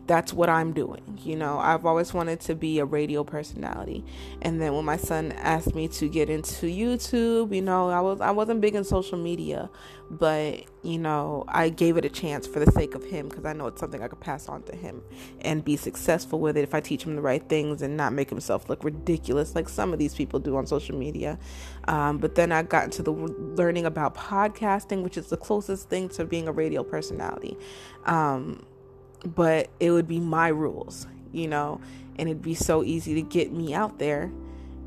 that's 0.07 0.33
what 0.33 0.49
I'm 0.49 0.73
doing. 0.73 1.19
You 1.23 1.35
know, 1.35 1.57
I've 1.57 1.85
always 1.85 2.13
wanted 2.13 2.39
to 2.41 2.55
be 2.55 2.79
a 2.79 2.85
radio 2.85 3.23
personality. 3.23 4.05
And 4.41 4.61
then 4.61 4.73
when 4.73 4.85
my 4.85 4.97
son 4.97 5.31
asked 5.33 5.73
me 5.73 5.87
to 5.89 6.07
get 6.07 6.29
into 6.29 6.67
YouTube, 6.67 7.55
you 7.55 7.61
know, 7.61 7.89
I 7.89 8.01
was 8.01 8.21
I 8.21 8.31
wasn't 8.31 8.61
big 8.61 8.75
in 8.75 8.83
social 8.83 9.17
media, 9.17 9.69
but 10.11 10.63
you 10.83 10.99
know, 10.99 11.43
I 11.47 11.69
gave 11.69 11.97
it 11.97 12.05
a 12.05 12.09
chance 12.09 12.45
for 12.45 12.59
the 12.59 12.71
sake 12.71 12.93
of 12.93 13.03
him 13.03 13.29
because 13.29 13.45
I 13.45 13.53
know 13.53 13.65
it's 13.67 13.79
something 13.79 14.03
I 14.03 14.07
could 14.07 14.19
pass 14.19 14.47
on 14.47 14.61
to 14.63 14.75
him 14.75 15.01
and 15.41 15.65
be 15.65 15.75
successful 15.75 16.39
with 16.39 16.55
it 16.57 16.61
if 16.61 16.75
I 16.75 16.81
teach 16.81 17.03
him 17.03 17.15
the 17.15 17.21
right 17.21 17.47
things 17.49 17.81
and 17.81 17.97
not 17.97 18.13
make 18.13 18.29
himself 18.29 18.69
look 18.69 18.83
ridiculous 18.83 19.55
like 19.55 19.67
some 19.67 19.91
of 19.91 19.97
these 19.97 20.13
people 20.13 20.39
do 20.39 20.55
on 20.55 20.67
social 20.67 20.95
media. 20.95 21.39
Um, 21.87 22.19
but 22.19 22.35
then 22.35 22.51
I 22.51 22.61
got 22.61 22.83
into 22.83 23.01
the 23.01 23.11
learning 23.11 23.87
about 23.87 24.13
podcasting, 24.13 25.03
which 25.03 25.17
is 25.17 25.27
the 25.27 25.37
closest 25.37 25.89
thing 25.89 26.09
to 26.09 26.25
being 26.25 26.47
a 26.47 26.51
radio 26.51 26.83
personality. 26.83 27.57
Um, 28.05 28.65
but 29.25 29.69
it 29.79 29.91
would 29.91 30.07
be 30.07 30.19
my 30.19 30.47
rules, 30.47 31.07
you 31.31 31.47
know, 31.47 31.81
and 32.17 32.29
it'd 32.29 32.41
be 32.41 32.55
so 32.55 32.83
easy 32.83 33.15
to 33.15 33.21
get 33.21 33.51
me 33.51 33.73
out 33.73 33.99
there 33.99 34.31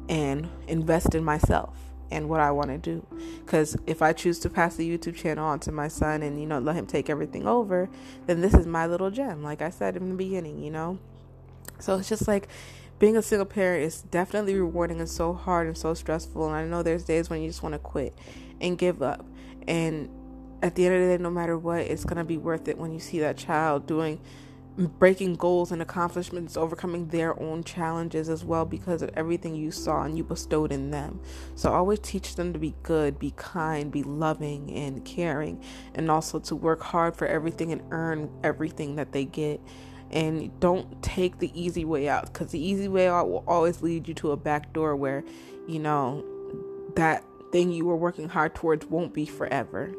and 0.09 0.49
invest 0.67 1.15
in 1.15 1.25
myself 1.25 1.77
and 2.11 2.29
what 2.29 2.41
I 2.41 2.51
want 2.51 2.71
to 2.71 2.79
do. 2.79 3.07
Because 3.45 3.77
if 3.87 4.01
I 4.01 4.13
choose 4.13 4.39
to 4.41 4.51
pass 4.51 4.77
the 4.77 4.89
YouTube 4.89 5.17
channel 5.17 5.45
on 5.45 5.61
to 5.61 5.73
my 5.73 5.89
son 5.89 6.23
and, 6.23 6.41
you 6.41 6.47
know, 6.47 6.59
let 6.59 6.77
him 6.77 6.87
take 6.87 7.11
everything 7.11 7.47
over, 7.47 7.91
then 8.27 8.41
this 8.41 8.55
is 8.55 8.67
my 8.67 8.87
little 8.87 9.11
gem, 9.11 9.43
like 9.43 9.61
I 9.61 9.71
said 9.71 9.97
in 9.97 10.09
the 10.09 10.15
beginning, 10.15 10.63
you 10.63 10.71
know? 10.71 10.99
So 11.79 11.97
it's 11.97 12.09
just 12.09 12.27
like 12.27 12.49
being 12.99 13.17
a 13.17 13.23
single 13.23 13.47
parent 13.47 13.85
is 13.85 14.03
definitely 14.03 14.55
rewarding 14.55 15.01
and 15.01 15.09
so 15.09 15.33
hard 15.33 15.67
and 15.67 15.77
so 15.77 15.95
stressful. 15.95 16.47
And 16.47 16.57
I 16.57 16.65
know 16.65 16.83
there's 16.83 17.05
days 17.05 17.29
when 17.29 17.43
you 17.43 17.49
just 17.49 17.63
want 17.63 17.75
to 17.75 17.79
quit 17.79 18.17
and 18.61 18.79
give 18.79 19.03
up. 19.03 19.25
And 19.67 20.09
at 20.63 20.75
the 20.75 20.87
end 20.87 20.95
of 20.95 21.01
the 21.03 21.17
day, 21.17 21.23
no 21.23 21.31
matter 21.31 21.57
what, 21.57 21.81
it's 21.81 22.05
going 22.05 22.17
to 22.17 22.25
be 22.25 22.37
worth 22.37 22.69
it 22.69 22.79
when 22.79 22.93
you 22.93 23.01
see 23.01 23.19
that 23.21 23.37
child 23.37 23.87
doing 23.87 24.21
breaking 24.87 25.35
goals 25.35 25.73
and 25.73 25.83
accomplishments, 25.83 26.57
overcoming 26.57 27.09
their 27.09 27.39
own 27.41 27.65
challenges 27.65 28.29
as 28.29 28.45
well 28.45 28.65
because 28.65 29.03
of 29.03 29.11
everything 29.15 29.57
you 29.57 29.73
saw 29.73 30.03
and 30.03 30.17
you 30.17 30.23
bestowed 30.23 30.71
in 30.71 30.93
them. 30.93 31.21
So 31.57 31.73
always 31.73 31.99
teach 31.99 32.37
them 32.37 32.53
to 32.53 32.59
be 32.61 32.75
good, 32.85 33.19
be 33.19 33.33
kind, 33.33 33.91
be 33.91 34.05
loving 34.05 34.73
and 34.73 35.05
caring, 35.05 35.63
and 35.95 36.11
also 36.11 36.39
to 36.41 36.55
work 36.55 36.81
hard 36.81 37.17
for 37.17 37.27
everything 37.27 37.73
and 37.73 37.83
earn 37.91 38.31
everything 38.45 38.97
that 38.97 39.11
they 39.11 39.25
get. 39.25 39.61
And 40.11 40.59
don't 40.61 41.03
take 41.03 41.39
the 41.39 41.51
easy 41.61 41.85
way 41.85 42.09
out 42.09 42.33
because 42.33 42.53
the 42.53 42.65
easy 42.65 42.89
way 42.89 43.09
out 43.09 43.29
will 43.29 43.45
always 43.49 43.83
lead 43.83 44.07
you 44.07 44.15
to 44.15 44.31
a 44.31 44.37
back 44.37 44.73
door 44.73 44.95
where, 44.95 45.25
you 45.67 45.81
know, 45.81 46.25
that 46.95 47.25
thing 47.51 47.73
you 47.73 47.85
were 47.85 47.97
working 47.97 48.29
hard 48.29 48.55
towards 48.55 48.87
won't 48.87 49.13
be 49.13 49.27
forever 49.27 49.93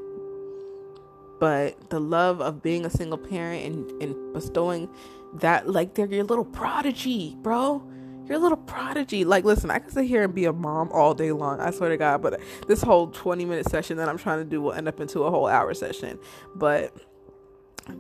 but 1.40 1.90
the 1.90 2.00
love 2.00 2.42
of 2.42 2.62
being 2.62 2.86
a 2.86 2.90
single 2.90 3.18
parent 3.18 3.66
and, 3.66 4.02
and 4.02 4.34
bestowing 4.34 4.90
that 5.36 5.70
like 5.70 5.96
they're 5.96 6.08
your 6.08 6.24
little 6.24 6.46
prodigy 6.46 7.36
bro. 7.42 7.84
You're 8.26 8.38
a 8.38 8.42
little 8.42 8.58
prodigy. 8.58 9.26
Like 9.26 9.44
listen 9.46 9.72
i 9.72 9.80
can 9.80 9.90
sit 9.92 10.06
here 10.06 10.24
and 10.24 10.34
be 10.34 10.46
a 10.46 10.54
mom 10.54 10.90
all 10.92 11.14
day 11.14 11.32
long 11.32 11.60
i 11.60 11.72
swear 11.72 11.90
to 11.90 11.98
god 11.98 12.22
but 12.22 12.40
this 12.68 12.82
whole 12.82 13.08
20 13.08 13.46
minute 13.46 13.68
session 13.70 13.98
that 13.98 14.08
i'm 14.08 14.18
trying 14.18 14.40
to 14.40 14.46
do 14.46 14.62
will 14.62 14.74
end 14.74 14.88
up 14.88 15.00
into 15.00 15.24
a 15.24 15.32
whole 15.32 15.48
hour 15.48 15.74
session. 15.74 16.20
But 16.56 16.94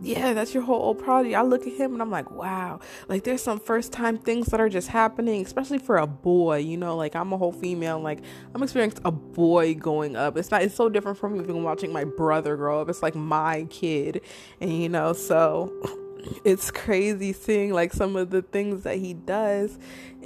yeah, 0.02 0.34
that's 0.34 0.54
your 0.54 0.64
whole 0.64 0.82
old 0.82 1.00
prodigy. 1.00 1.36
I 1.36 1.42
look 1.42 1.68
at 1.68 1.74
him 1.74 1.94
and 1.94 2.02
I'm 2.02 2.12
like, 2.12 2.32
wow. 2.32 2.80
Like 3.08 3.24
there's 3.24 3.42
some 3.42 3.60
first 3.60 3.92
time 3.92 4.18
things 4.18 4.48
that 4.48 4.60
are 4.60 4.70
just 4.70 4.88
happening, 4.88 5.46
especially 5.46 5.80
for 5.80 5.98
a 5.98 6.08
boy, 6.08 6.58
you 6.58 6.78
know, 6.78 6.96
like 6.96 7.16
I'm 7.16 7.34
a 7.34 7.38
whole 7.38 7.52
female, 7.52 8.00
like 8.00 8.20
I'm 8.54 8.64
experiencing 8.64 9.02
a 9.06 9.12
boy 9.12 9.76
going 9.76 10.16
up. 10.16 10.38
It's 10.38 10.52
not 10.52 10.62
it's 10.62 10.76
so 10.76 10.90
different 10.90 11.18
from 11.18 11.40
even 11.40 11.64
watching 11.64 11.92
my 11.92 12.04
brother 12.04 12.56
grow 12.56 12.82
up. 12.82 12.90
It's 12.90 13.04
like 13.04 13.16
my 13.16 13.66
kid. 13.70 14.22
And 14.62 14.72
you 14.72 14.90
know, 14.90 15.14
so 15.14 15.74
it's 16.44 16.72
crazy 16.72 17.34
seeing 17.34 17.74
like 17.74 17.94
some 17.94 18.16
of 18.16 18.30
the 18.30 18.42
things 18.42 18.84
that 18.84 18.98
he 18.98 19.14
does 19.14 19.78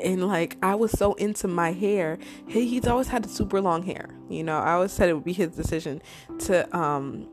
and 0.03 0.27
like 0.27 0.57
i 0.63 0.73
was 0.73 0.91
so 0.91 1.13
into 1.13 1.47
my 1.47 1.71
hair 1.71 2.17
he, 2.47 2.67
he's 2.67 2.87
always 2.87 3.07
had 3.07 3.29
super 3.29 3.61
long 3.61 3.83
hair 3.83 4.09
you 4.29 4.43
know 4.43 4.57
i 4.57 4.73
always 4.73 4.91
said 4.91 5.07
it 5.07 5.13
would 5.13 5.23
be 5.23 5.33
his 5.33 5.55
decision 5.55 6.01
to 6.39 6.77
um 6.77 7.27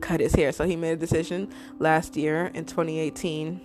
cut 0.00 0.20
his 0.20 0.34
hair. 0.34 0.52
So 0.52 0.64
he 0.64 0.76
made 0.76 0.92
a 0.92 0.96
decision 0.96 1.52
last 1.78 2.16
year 2.16 2.46
in 2.54 2.64
2018, 2.64 3.60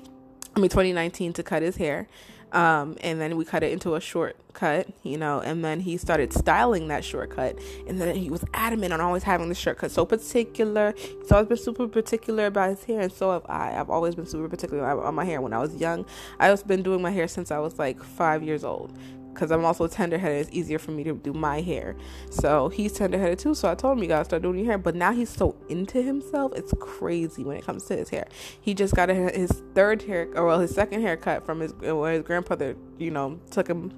I 0.56 0.60
mean 0.60 0.70
2019 0.70 1.34
to 1.34 1.44
cut 1.44 1.62
his 1.62 1.78
hair. 1.78 2.08
Um, 2.52 2.98
and 3.00 3.22
then 3.22 3.38
we 3.38 3.46
cut 3.46 3.64
it 3.64 3.72
into 3.72 3.96
a 3.96 4.02
short 4.02 4.36
cut, 4.54 4.90
you 5.04 5.18
know, 5.18 5.40
and 5.40 5.64
then 5.64 5.80
he 5.80 5.96
started 5.96 6.34
styling 6.34 6.90
that 6.90 7.06
shortcut. 7.06 7.58
And 7.88 8.02
then 8.02 8.14
he 8.16 8.30
was 8.30 8.44
adamant 8.54 8.92
on 8.92 9.00
always 9.00 9.24
having 9.24 9.48
the 9.48 9.56
shortcut 9.56 9.92
so 9.92 10.06
particular. 10.06 10.94
He's 10.98 11.32
always 11.32 11.48
been 11.48 11.58
super 11.58 11.88
particular 11.88 12.48
about 12.48 12.72
his 12.72 12.84
hair, 12.84 13.00
and 13.00 13.12
so 13.12 13.32
have 13.32 13.46
I. 13.48 13.80
I've 13.80 13.90
always 13.90 14.16
been 14.16 14.26
super 14.26 14.50
particular 14.50 14.86
on 14.86 15.16
my 15.16 15.24
hair 15.24 15.40
when 15.40 15.54
I 15.54 15.60
was 15.60 15.76
young. 15.76 16.06
I've 16.40 16.68
been 16.68 16.84
doing 16.84 17.02
my 17.02 17.12
hair 17.12 17.30
since 17.30 17.52
I 17.52 17.60
was 17.60 17.80
like 17.80 18.04
five 18.04 18.44
years 18.44 18.66
old 18.66 18.92
because 19.34 19.52
I'm 19.52 19.66
also 19.66 19.88
tender 19.88 20.18
headed. 20.18 20.48
It's 20.48 20.56
easier 20.56 20.80
for 20.80 20.92
me 20.92 21.04
to 21.04 21.14
do 21.14 21.34
my 21.34 21.62
hair. 21.62 21.96
So 22.30 22.70
he's 22.70 22.94
tender 22.94 23.18
headed 23.18 23.40
too. 23.40 23.56
So 23.56 23.70
I 23.70 23.76
told 23.76 23.98
him 23.98 24.04
you 24.04 24.10
gotta 24.10 24.26
start 24.26 24.42
doing 24.42 24.58
your 24.58 24.68
hair. 24.68 24.78
But 24.78 24.96
now 24.96 25.12
he's 25.12 25.30
so 25.30 25.56
into 25.70 26.02
himself. 26.02 26.54
It's 26.56 26.74
crazy 26.80 27.44
when 27.44 27.58
it 27.58 27.66
comes 27.66 27.86
to 27.86 27.96
his 27.96 28.10
hair. 28.10 28.28
He 28.60 28.74
just 28.74 28.96
got 28.96 29.10
his 29.10 29.52
third 29.74 30.04
hair, 30.04 30.28
or 30.36 30.46
well, 30.46 30.60
his 30.60 30.74
second 30.74 31.02
haircut 31.02 31.46
from 31.46 31.60
his 31.60 31.74
where 31.74 32.14
his 32.14 32.24
grandfather, 32.24 32.76
you 32.98 33.12
know, 33.12 33.40
took 33.50 33.68
him 33.68 33.92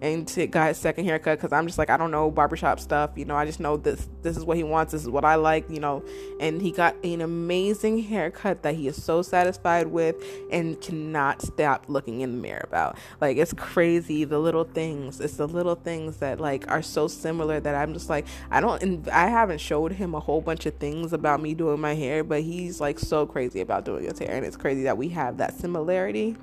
and 0.00 0.26
to 0.28 0.46
got 0.46 0.68
his 0.68 0.76
second 0.76 1.04
haircut 1.04 1.38
because 1.38 1.52
I'm 1.52 1.66
just 1.66 1.78
like 1.78 1.90
I 1.90 1.96
don't 1.96 2.10
know 2.10 2.30
barbershop 2.30 2.80
stuff, 2.80 3.10
you 3.16 3.24
know. 3.24 3.36
I 3.36 3.44
just 3.44 3.60
know 3.60 3.76
this 3.76 4.08
this 4.22 4.36
is 4.36 4.44
what 4.44 4.56
he 4.56 4.62
wants, 4.62 4.92
this 4.92 5.02
is 5.02 5.08
what 5.08 5.24
I 5.24 5.34
like, 5.34 5.68
you 5.70 5.80
know. 5.80 6.04
And 6.40 6.62
he 6.62 6.70
got 6.70 6.96
an 7.04 7.20
amazing 7.20 7.98
haircut 8.02 8.62
that 8.62 8.74
he 8.74 8.88
is 8.88 9.02
so 9.02 9.22
satisfied 9.22 9.88
with 9.88 10.16
and 10.50 10.80
cannot 10.80 11.42
stop 11.42 11.84
looking 11.88 12.20
in 12.20 12.36
the 12.36 12.42
mirror 12.42 12.64
about. 12.64 12.96
Like 13.20 13.36
it's 13.36 13.52
crazy 13.52 14.24
the 14.24 14.38
little 14.38 14.64
things. 14.64 15.20
It's 15.20 15.36
the 15.36 15.48
little 15.48 15.74
things 15.74 16.18
that 16.18 16.40
like 16.40 16.68
are 16.70 16.82
so 16.82 17.08
similar 17.08 17.60
that 17.60 17.74
I'm 17.74 17.92
just 17.92 18.08
like 18.08 18.26
I 18.50 18.60
don't 18.60 18.82
and 18.82 19.08
I 19.08 19.28
haven't 19.28 19.60
showed 19.60 19.92
him 19.92 20.14
a 20.14 20.20
whole 20.20 20.40
bunch 20.40 20.66
of 20.66 20.74
things 20.74 21.12
about 21.12 21.40
me 21.42 21.54
doing 21.54 21.80
my 21.80 21.94
hair, 21.94 22.22
but 22.22 22.42
he's 22.42 22.80
like 22.80 22.98
so 22.98 23.26
crazy 23.26 23.60
about 23.60 23.84
doing 23.84 24.04
his 24.04 24.18
hair 24.18 24.30
and 24.30 24.44
it's 24.44 24.56
crazy 24.56 24.82
that 24.84 24.96
we 24.96 25.08
have 25.10 25.38
that 25.38 25.54
similarity 25.54 26.36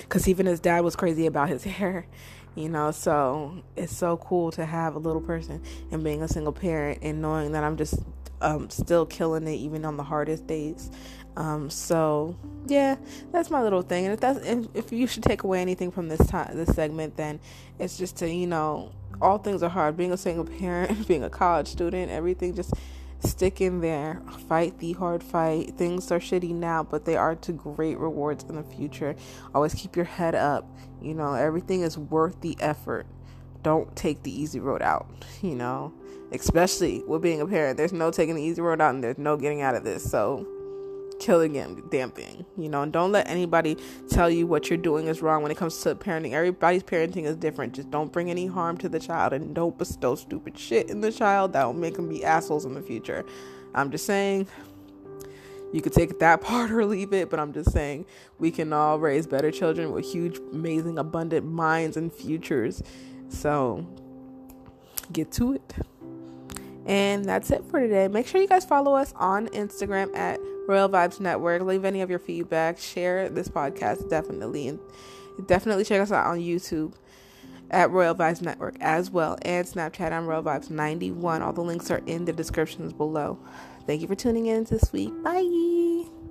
because 0.00 0.28
even 0.28 0.46
his 0.46 0.60
dad 0.60 0.80
was 0.80 0.96
crazy 0.96 1.26
about 1.26 1.48
his 1.48 1.64
hair 1.78 2.06
you 2.54 2.68
know 2.68 2.90
so 2.90 3.62
it's 3.76 3.96
so 3.96 4.16
cool 4.18 4.50
to 4.50 4.64
have 4.64 4.94
a 4.94 4.98
little 4.98 5.22
person 5.22 5.62
and 5.90 6.04
being 6.04 6.22
a 6.22 6.28
single 6.28 6.52
parent 6.52 6.98
and 7.02 7.22
knowing 7.22 7.52
that 7.52 7.64
i'm 7.64 7.76
just 7.76 7.94
um, 8.42 8.68
still 8.68 9.06
killing 9.06 9.46
it 9.46 9.54
even 9.54 9.84
on 9.84 9.96
the 9.96 10.02
hardest 10.02 10.46
days. 10.46 10.90
Um, 11.34 11.70
so 11.70 12.36
yeah 12.66 12.96
that's 13.30 13.48
my 13.48 13.62
little 13.62 13.80
thing. 13.80 14.04
And 14.04 14.12
if 14.12 14.20
that's 14.20 14.44
if, 14.46 14.66
if 14.74 14.92
you 14.92 15.06
should 15.06 15.22
take 15.22 15.44
away 15.44 15.62
anything 15.62 15.90
from 15.90 16.08
this 16.08 16.24
time 16.26 16.54
this 16.54 16.74
segment 16.74 17.16
then 17.16 17.40
it's 17.78 17.96
just 17.96 18.16
to 18.18 18.30
you 18.30 18.46
know 18.46 18.92
all 19.20 19.38
things 19.38 19.62
are 19.62 19.70
hard. 19.70 19.96
Being 19.96 20.12
a 20.12 20.16
single 20.16 20.44
parent 20.44 21.08
being 21.08 21.24
a 21.24 21.30
college 21.30 21.68
student 21.68 22.10
everything 22.10 22.54
just 22.54 22.74
stick 23.22 23.60
in 23.60 23.80
there, 23.80 24.22
fight 24.48 24.78
the 24.78 24.92
hard 24.92 25.22
fight. 25.22 25.74
Things 25.76 26.10
are 26.10 26.18
shitty 26.18 26.54
now, 26.54 26.82
but 26.82 27.04
they 27.04 27.16
are 27.16 27.34
to 27.36 27.52
great 27.52 27.98
rewards 27.98 28.44
in 28.44 28.56
the 28.56 28.62
future. 28.62 29.16
Always 29.54 29.74
keep 29.74 29.96
your 29.96 30.04
head 30.04 30.34
up. 30.34 30.66
You 31.00 31.14
know, 31.14 31.34
everything 31.34 31.82
is 31.82 31.98
worth 31.98 32.40
the 32.40 32.56
effort. 32.60 33.06
Don't 33.62 33.94
take 33.94 34.22
the 34.22 34.40
easy 34.40 34.60
road 34.60 34.82
out, 34.82 35.06
you 35.42 35.54
know, 35.54 35.92
especially 36.32 37.02
with 37.06 37.22
being 37.22 37.40
a 37.40 37.46
parent. 37.46 37.76
There's 37.76 37.92
no 37.92 38.10
taking 38.10 38.34
the 38.34 38.42
easy 38.42 38.60
road 38.60 38.80
out 38.80 38.94
and 38.94 39.04
there's 39.04 39.18
no 39.18 39.36
getting 39.36 39.62
out 39.62 39.74
of 39.74 39.84
this. 39.84 40.08
So, 40.08 40.46
kill 41.22 41.38
the 41.38 41.82
damn 41.90 42.10
thing. 42.10 42.44
You 42.56 42.68
know, 42.68 42.82
and 42.82 42.92
don't 42.92 43.12
let 43.12 43.28
anybody 43.28 43.76
tell 44.10 44.28
you 44.28 44.46
what 44.46 44.68
you're 44.68 44.76
doing 44.76 45.06
is 45.06 45.22
wrong 45.22 45.42
when 45.42 45.52
it 45.52 45.56
comes 45.56 45.80
to 45.82 45.94
parenting. 45.94 46.32
Everybody's 46.32 46.82
parenting 46.82 47.24
is 47.24 47.36
different. 47.36 47.74
Just 47.74 47.90
don't 47.90 48.12
bring 48.12 48.30
any 48.30 48.46
harm 48.46 48.76
to 48.78 48.88
the 48.88 48.98
child 48.98 49.32
and 49.32 49.54
don't 49.54 49.78
bestow 49.78 50.14
stupid 50.14 50.58
shit 50.58 50.90
in 50.90 51.00
the 51.00 51.12
child 51.12 51.52
that 51.52 51.64
will 51.64 51.72
make 51.72 51.94
them 51.94 52.08
be 52.08 52.24
assholes 52.24 52.64
in 52.64 52.74
the 52.74 52.82
future. 52.82 53.24
I'm 53.74 53.90
just 53.90 54.04
saying 54.04 54.48
you 55.72 55.80
could 55.80 55.92
take 55.92 56.18
that 56.18 56.40
part 56.42 56.70
or 56.70 56.84
leave 56.84 57.12
it, 57.12 57.30
but 57.30 57.38
I'm 57.38 57.52
just 57.52 57.72
saying 57.72 58.06
we 58.38 58.50
can 58.50 58.72
all 58.72 58.98
raise 58.98 59.26
better 59.26 59.50
children 59.50 59.92
with 59.92 60.04
huge, 60.04 60.38
amazing, 60.52 60.98
abundant 60.98 61.46
minds 61.46 61.96
and 61.96 62.12
futures. 62.12 62.82
So 63.28 63.86
get 65.12 65.30
to 65.32 65.54
it. 65.54 65.74
And 66.86 67.24
that's 67.24 67.50
it 67.50 67.64
for 67.70 67.80
today. 67.80 68.08
Make 68.08 68.26
sure 68.26 68.40
you 68.40 68.48
guys 68.48 68.64
follow 68.64 68.94
us 68.94 69.12
on 69.16 69.48
Instagram 69.48 70.16
at 70.16 70.40
Royal 70.66 70.88
Vybz 70.88 71.20
Network. 71.20 71.62
Leave 71.62 71.84
any 71.84 72.00
of 72.00 72.10
your 72.10 72.18
feedback. 72.18 72.78
Share 72.78 73.28
this 73.28 73.48
podcast 73.48 74.08
definitely. 74.10 74.68
And 74.68 74.80
definitely 75.46 75.84
check 75.84 76.00
us 76.00 76.10
out 76.10 76.26
on 76.26 76.38
YouTube 76.38 76.94
at 77.70 77.90
Royal 77.90 78.14
Vybz 78.14 78.42
Network 78.42 78.76
as 78.80 79.10
well. 79.10 79.38
And 79.42 79.66
Snapchat 79.66 80.12
on 80.12 80.26
Royal 80.26 80.42
Vibes 80.42 80.70
91. 80.70 81.42
All 81.42 81.52
the 81.52 81.62
links 81.62 81.90
are 81.90 82.02
in 82.06 82.24
the 82.24 82.32
descriptions 82.32 82.92
below. 82.92 83.38
Thank 83.86 84.00
you 84.00 84.08
for 84.08 84.14
tuning 84.14 84.46
in 84.46 84.64
this 84.64 84.92
week. 84.92 85.12
Bye. 85.22 86.21